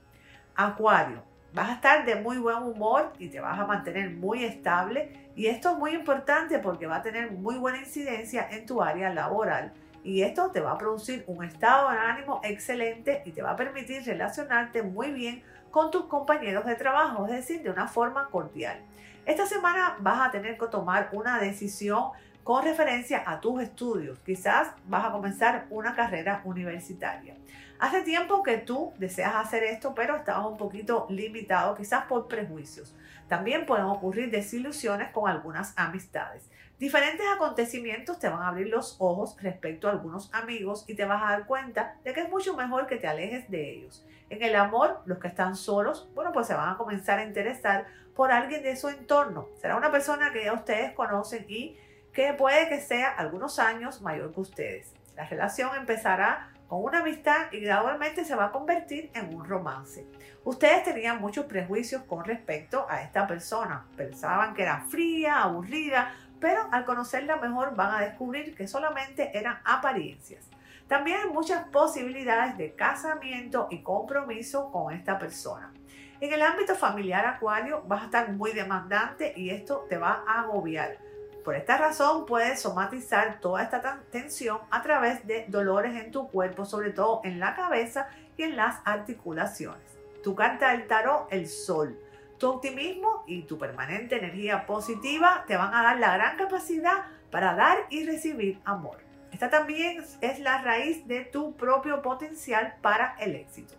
Acuario, 0.56 1.22
vas 1.54 1.70
a 1.70 1.74
estar 1.74 2.06
de 2.06 2.16
muy 2.16 2.38
buen 2.38 2.64
humor 2.64 3.14
y 3.20 3.30
te 3.30 3.40
vas 3.40 3.60
a 3.60 3.66
mantener 3.66 4.10
muy 4.10 4.44
estable 4.44 5.32
y 5.36 5.48
esto 5.48 5.72
es 5.72 5.78
muy 5.78 5.92
importante 5.92 6.60
porque 6.60 6.88
va 6.88 6.98
a 6.98 7.02
tener 7.02 7.32
muy 7.32 7.56
buena 7.56 7.78
incidencia 7.78 8.48
en 8.50 8.66
tu 8.66 8.82
área 8.82 9.14
laboral 9.14 9.72
y 10.04 10.24
esto 10.24 10.52
te 10.52 10.60
va 10.60 10.72
a 10.72 10.78
producir 10.78 11.24
un 11.28 11.44
estado 11.44 11.90
de 11.92 11.98
ánimo 11.98 12.42
excelente 12.44 13.22
y 13.26 13.32
te 13.32 13.42
va 13.42 13.52
a 13.52 13.56
permitir 13.56 14.04
relacionarte 14.04 14.82
muy 14.82 15.12
bien 15.12 15.44
con 15.72 15.92
tus 15.92 16.06
compañeros 16.06 16.66
de 16.66 16.76
trabajo, 16.76 17.26
es 17.26 17.32
decir, 17.32 17.64
de 17.64 17.70
una 17.70 17.88
forma 17.88 18.28
cordial. 18.30 18.80
Esta 19.26 19.46
semana 19.46 19.96
vas 20.00 20.28
a 20.28 20.32
tener 20.32 20.58
que 20.58 20.68
tomar 20.68 21.10
una 21.14 21.40
decisión 21.40 22.10
con 22.44 22.64
referencia 22.64 23.24
a 23.26 23.40
tus 23.40 23.62
estudios. 23.62 24.20
Quizás 24.20 24.72
vas 24.88 25.06
a 25.06 25.12
comenzar 25.12 25.66
una 25.70 25.96
carrera 25.96 26.42
universitaria. 26.44 27.36
Hace 27.80 28.02
tiempo 28.04 28.44
que 28.44 28.58
tú 28.58 28.94
deseas 28.98 29.36
hacer 29.36 29.64
esto, 29.64 29.94
pero 29.96 30.18
estabas 30.18 30.46
un 30.46 30.58
poquito 30.58 31.08
limitado, 31.10 31.76
quizás 31.76 32.06
por 32.06 32.28
prejuicios. 32.28 32.96
También 33.28 33.66
pueden 33.66 33.86
ocurrir 33.86 34.30
desilusiones 34.30 35.12
con 35.12 35.30
algunas 35.30 35.74
amistades. 35.78 36.50
Diferentes 36.80 37.26
acontecimientos 37.34 38.20
te 38.20 38.30
van 38.30 38.42
a 38.42 38.50
abrir 38.50 38.68
los 38.68 38.98
ojos 39.00 39.38
respecto 39.42 39.88
a 39.88 39.92
algunos 39.92 40.34
amigos 40.34 40.86
y 40.88 40.96
te 40.96 41.06
vas 41.06 41.24
a 41.24 41.30
dar 41.30 41.46
cuenta 41.46 41.96
de 42.04 42.14
que 42.14 42.22
es 42.22 42.30
mucho 42.30 42.56
mejor 42.56 42.88
que 42.88 42.98
te 42.98 43.08
alejes 43.08 43.50
de 43.50 43.72
ellos. 43.72 44.06
En 44.30 44.42
el 44.44 44.56
amor, 44.56 45.02
los 45.06 45.20
que 45.20 45.28
están 45.28 45.56
solos, 45.56 46.10
bueno, 46.14 46.32
pues 46.34 46.48
se 46.48 46.54
van 46.54 46.74
a 46.74 46.78
comenzar 46.78 47.20
a 47.20 47.24
interesar 47.24 47.86
por 48.16 48.32
alguien 48.32 48.64
de 48.64 48.76
su 48.76 48.90
entorno. 48.90 49.48
Será 49.62 49.76
una 49.76 49.92
persona 49.92 50.32
que 50.32 50.46
ya 50.46 50.54
ustedes 50.54 50.94
conocen 50.94 51.46
y 51.48 51.78
que 52.14 52.34
puede 52.34 52.70
que 52.70 52.80
sea 52.80 53.10
algunos 53.10 53.60
años 53.60 54.02
mayor 54.02 54.34
que 54.34 54.42
ustedes. 54.42 54.94
La 55.16 55.26
relación 55.26 55.76
empezará 55.76 56.50
con 56.68 56.84
una 56.84 57.00
amistad 57.00 57.52
y 57.52 57.60
gradualmente 57.60 58.24
se 58.24 58.36
va 58.36 58.46
a 58.46 58.52
convertir 58.52 59.12
en 59.14 59.36
un 59.36 59.46
romance. 59.46 60.08
Ustedes 60.44 60.84
tenían 60.84 61.20
muchos 61.20 61.46
prejuicios 61.46 62.04
con 62.04 62.24
respecto 62.24 62.86
a 62.90 63.02
esta 63.02 63.28
persona. 63.28 63.86
Pensaban 63.96 64.54
que 64.54 64.64
era 64.64 64.82
fría, 64.90 65.42
aburrida, 65.42 66.14
pero 66.40 66.68
al 66.72 66.86
conocerla 66.86 67.38
mejor 67.38 67.76
van 67.76 67.96
a 67.96 68.02
descubrir 68.02 68.56
que 68.56 68.68
solamente 68.68 69.38
eran 69.38 69.60
apariencias. 69.66 70.50
También 70.88 71.18
hay 71.24 71.30
muchas 71.30 71.66
posibilidades 71.70 72.58
de 72.58 72.74
casamiento 72.76 73.68
y 73.72 73.82
compromiso 73.82 74.72
con 74.72 74.94
esta 74.94 75.18
persona. 75.18 75.72
En 76.20 76.32
el 76.32 76.42
ámbito 76.42 76.76
familiar 76.76 77.26
acuario 77.26 77.84
vas 77.88 78.04
a 78.04 78.06
estar 78.06 78.32
muy 78.34 78.52
demandante 78.52 79.34
y 79.36 79.50
esto 79.50 79.86
te 79.90 79.98
va 79.98 80.24
a 80.28 80.42
agobiar. 80.42 80.98
Por 81.44 81.56
esta 81.56 81.78
razón 81.78 82.26
puedes 82.26 82.62
somatizar 82.62 83.42
toda 83.42 83.64
esta 83.64 84.02
tensión 84.12 84.60
a 84.72 84.82
través 84.82 85.28
de 85.28 85.46
dolores 85.50 86.02
en 86.02 86.12
tu 86.12 86.30
cuerpo, 86.30 86.64
sobre 86.64 86.92
todo 86.92 87.20
en 87.26 87.40
la 87.40 87.54
cabeza 87.54 88.08
y 88.38 88.44
en 88.44 88.56
las 88.56 88.80
articulaciones. 88.86 89.82
Tu 90.24 90.36
carta 90.36 90.72
del 90.72 90.88
tarot, 90.88 91.28
el 91.32 91.48
sol. 91.50 92.00
Tu 92.38 92.48
optimismo 92.48 93.26
y 93.28 93.44
tu 93.44 93.58
permanente 93.58 94.18
energía 94.18 94.66
positiva 94.66 95.44
te 95.46 95.58
van 95.58 95.74
a 95.74 95.84
dar 95.84 96.00
la 96.00 96.14
gran 96.14 96.38
capacidad 96.38 97.06
para 97.30 97.56
dar 97.56 97.88
y 97.90 98.06
recibir 98.06 98.62
amor. 98.64 99.00
Esta 99.34 99.50
también 99.50 100.02
es 100.22 100.40
la 100.40 100.62
raíz 100.62 101.06
de 101.08 101.26
tu 101.26 101.56
propio 101.58 102.02
potencial 102.02 102.76
para 102.82 103.16
el 103.20 103.36
éxito. 103.36 103.76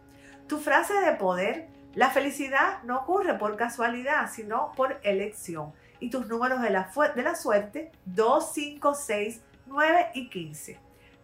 Tu 0.48 0.58
frase 0.58 0.92
de 1.00 1.12
poder, 1.12 1.68
la 1.94 2.10
felicidad 2.10 2.82
no 2.82 2.98
ocurre 2.98 3.38
por 3.38 3.56
casualidad, 3.56 4.30
sino 4.30 4.72
por 4.72 5.00
elección 5.02 5.72
y 6.04 6.10
tus 6.10 6.26
números 6.26 6.60
de 6.60 6.68
la, 6.68 6.90
de 7.16 7.22
la 7.22 7.34
suerte 7.34 7.90
2, 8.04 8.52
5, 8.52 8.94
6, 8.94 9.40
9 9.64 10.06
y 10.12 10.28
15. 10.28 10.78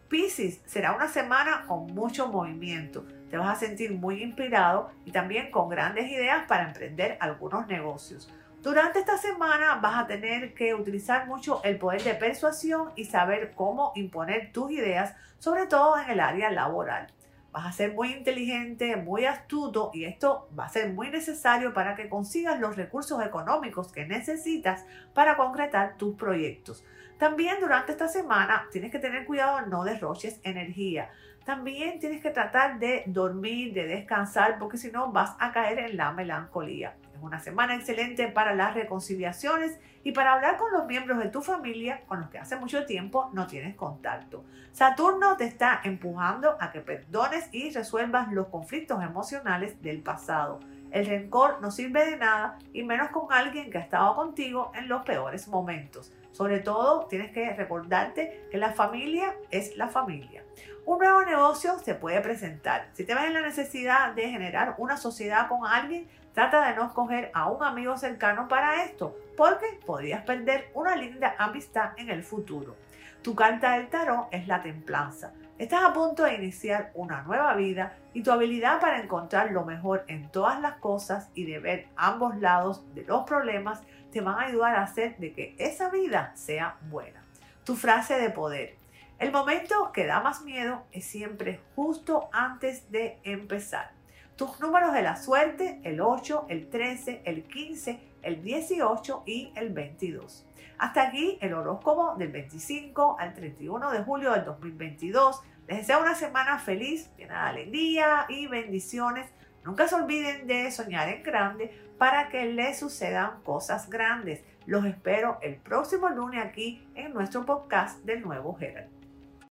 Piscis 0.09 0.63
será 0.65 0.93
una 0.93 1.07
semana 1.07 1.65
con 1.69 1.93
mucho 1.95 2.29
movimiento. 2.29 3.05
Te 3.29 3.37
vas 3.37 3.59
a 3.59 3.61
sentir 3.61 3.93
muy 3.93 4.23
inspirado 4.23 4.91
y 5.05 5.13
también 5.13 5.51
con 5.51 5.69
grandes 5.69 6.11
ideas 6.11 6.47
para 6.49 6.67
emprender 6.67 7.19
algunos 7.21 7.67
negocios. 7.67 8.33
Durante 8.63 9.01
esta 9.01 9.19
semana 9.19 9.75
vas 9.83 10.03
a 10.03 10.07
tener 10.07 10.55
que 10.55 10.73
utilizar 10.73 11.27
mucho 11.27 11.63
el 11.63 11.79
poder 11.79 12.03
de 12.03 12.15
persuasión 12.15 12.91
y 12.97 13.05
saber 13.05 13.53
cómo 13.55 13.93
imponer 13.97 14.51
tus 14.51 14.71
ideas, 14.71 15.15
sobre 15.39 15.67
todo 15.67 16.01
en 16.01 16.09
el 16.09 16.21
área 16.21 16.51
laboral. 16.51 17.09
Vas 17.53 17.67
a 17.67 17.73
ser 17.73 17.95
muy 17.95 18.13
inteligente, 18.13 18.97
muy 18.97 19.25
astuto 19.25 19.91
y 19.93 20.05
esto 20.05 20.49
va 20.57 20.67
a 20.67 20.69
ser 20.69 20.93
muy 20.93 21.11
necesario 21.11 21.75
para 21.75 21.97
que 21.97 22.09
consigas 22.09 22.61
los 22.61 22.77
recursos 22.77 23.25
económicos 23.25 23.93
que 23.93 24.07
necesitas 24.07 24.87
para 25.15 25.37
concretar 25.37 25.97
tus 25.97 26.15
proyectos. 26.15 26.85
También 27.19 27.57
durante 27.61 27.93
esta 27.93 28.09
semana 28.09 28.69
tienes 28.71 28.93
que 28.93 29.01
tener 29.01 29.27
cuidado 29.27 29.67
no 29.67 29.85
derroches 29.85 30.41
energía. 30.45 31.11
También 31.45 31.99
tienes 31.99 32.23
que 32.23 32.31
tratar 32.31 32.79
de 32.79 33.03
dormir, 33.07 33.73
de 33.73 33.87
descansar, 33.87 34.59
porque 34.59 34.77
si 34.79 34.93
no 34.93 35.11
vas 35.11 35.35
a 35.41 35.51
caer 35.53 35.81
en 35.81 35.97
la 35.97 36.13
melancolía 36.13 36.95
una 37.23 37.41
semana 37.41 37.75
excelente 37.75 38.29
para 38.29 38.55
las 38.55 38.75
reconciliaciones 38.75 39.79
y 40.03 40.13
para 40.13 40.35
hablar 40.35 40.57
con 40.57 40.73
los 40.73 40.87
miembros 40.87 41.19
de 41.19 41.29
tu 41.29 41.43
familia 41.43 42.03
con 42.07 42.21
los 42.21 42.31
que 42.31 42.39
hace 42.39 42.57
mucho 42.57 42.87
tiempo 42.87 43.31
no 43.33 43.47
tienes 43.47 43.77
contacto. 43.77 44.45
Saturno 44.73 45.37
te 45.37 45.45
está 45.45 45.81
empujando 45.85 46.57
a 46.61 46.71
que 46.71 46.81
perdones 46.81 47.49
y 47.53 47.71
resuelvas 47.71 48.33
los 48.33 48.49
conflictos 48.49 49.03
emocionales 49.03 49.81
del 49.83 50.03
pasado. 50.03 50.61
El 50.91 51.07
rencor 51.07 51.61
no 51.61 51.71
sirve 51.71 52.05
de 52.05 52.17
nada 52.17 52.59
y 52.73 52.83
menos 52.83 53.11
con 53.11 53.33
alguien 53.33 53.71
que 53.71 53.79
ha 53.79 53.83
estado 53.83 54.15
contigo 54.17 54.73
en 54.75 54.89
los 54.89 55.03
peores 55.03 55.47
momentos. 55.49 56.13
Sobre 56.33 56.61
todo, 56.61 57.07
tienes 57.07 57.33
que 57.33 57.53
recordarte 57.55 58.47
que 58.51 58.59
la 58.59 58.73
familia 58.73 59.35
es 59.51 59.77
la 59.77 59.89
familia. 59.89 60.43
Un 60.87 60.99
nuevo 60.99 61.23
negocio 61.23 61.79
se 61.79 61.95
puede 61.95 62.21
presentar. 62.21 62.89
Si 62.95 63.05
te 63.05 63.15
ves 63.15 63.25
en 63.25 63.35
la 63.35 63.43
necesidad 63.43 64.15
de 64.15 64.29
generar 64.29 64.75
una 64.79 64.97
sociedad 64.97 65.49
con 65.49 65.67
alguien, 65.67 66.09
Trata 66.35 66.69
de 66.69 66.77
no 66.77 66.87
escoger 66.87 67.31
a 67.35 67.51
un 67.51 67.63
amigo 67.63 67.97
cercano 67.97 68.47
para 68.47 68.85
esto, 68.85 69.17
porque 69.37 69.81
podrías 69.85 70.23
perder 70.23 70.71
una 70.75 70.95
linda 70.97 71.35
amistad 71.39 71.93
en 71.97 72.09
el 72.09 72.23
futuro. 72.23 72.77
Tu 73.23 73.35
carta 73.35 73.73
del 73.73 73.89
tarot 73.89 74.29
es 74.31 74.47
la 74.47 74.63
templanza. 74.63 75.33
Estás 75.59 75.85
a 75.85 75.93
punto 75.93 76.23
de 76.23 76.37
iniciar 76.37 76.91
una 76.95 77.21
nueva 77.23 77.55
vida 77.55 77.95
y 78.15 78.23
tu 78.23 78.33
habilidad 78.33 78.81
para 78.81 79.03
encontrar 79.03 79.51
lo 79.51 79.65
mejor 79.65 80.05
en 80.07 80.31
todas 80.31 80.59
las 80.61 80.77
cosas 80.77 81.29
y 81.35 81.45
de 81.45 81.59
ver 81.59 81.89
ambos 81.97 82.37
lados 82.37 82.83
de 82.95 83.05
los 83.05 83.25
problemas 83.25 83.83
te 84.11 84.23
van 84.23 84.39
a 84.39 84.47
ayudar 84.47 84.77
a 84.77 84.85
hacer 84.85 85.19
de 85.19 85.35
que 85.35 85.55
esa 85.59 85.91
vida 85.91 86.33
sea 86.35 86.77
buena. 86.89 87.23
Tu 87.65 87.77
frase 87.77 88.19
de 88.19 88.31
poder. 88.31 88.77
El 89.19 89.33
momento 89.33 89.93
que 89.93 90.07
da 90.07 90.21
más 90.21 90.43
miedo 90.43 90.87
es 90.93 91.05
siempre 91.05 91.61
justo 91.77 92.31
antes 92.33 92.91
de 92.91 93.19
empezar. 93.23 94.00
Tus 94.41 94.59
números 94.59 94.95
de 94.95 95.03
la 95.03 95.17
suerte, 95.17 95.83
el 95.85 96.01
8, 96.01 96.47
el 96.49 96.71
13, 96.71 97.21
el 97.27 97.43
15, 97.43 98.01
el 98.23 98.43
18 98.43 99.25
y 99.27 99.53
el 99.55 99.69
22. 99.69 100.47
Hasta 100.79 101.03
aquí 101.03 101.37
el 101.43 101.53
horóscopo 101.53 102.15
del 102.17 102.33
25 102.33 103.17
al 103.19 103.35
31 103.35 103.91
de 103.91 104.03
julio 104.03 104.33
del 104.33 104.47
2022. 104.47 105.43
Les 105.69 105.77
deseo 105.77 106.01
una 106.01 106.15
semana 106.15 106.59
feliz, 106.59 107.11
llena 107.19 107.35
de 107.35 107.51
alegría 107.51 108.25
y 108.31 108.47
bendiciones. 108.47 109.29
Nunca 109.63 109.87
se 109.87 109.97
olviden 109.97 110.47
de 110.47 110.71
soñar 110.71 111.11
en 111.11 111.23
grande 111.23 111.71
para 111.99 112.31
que 112.31 112.47
les 112.47 112.79
sucedan 112.79 113.43
cosas 113.43 113.91
grandes. 113.91 114.43
Los 114.65 114.87
espero 114.87 115.37
el 115.43 115.57
próximo 115.57 116.09
lunes 116.09 116.43
aquí 116.43 116.89
en 116.95 117.13
nuestro 117.13 117.45
podcast 117.45 118.03
del 118.07 118.23
nuevo 118.23 118.55
Gerald. 118.55 119.00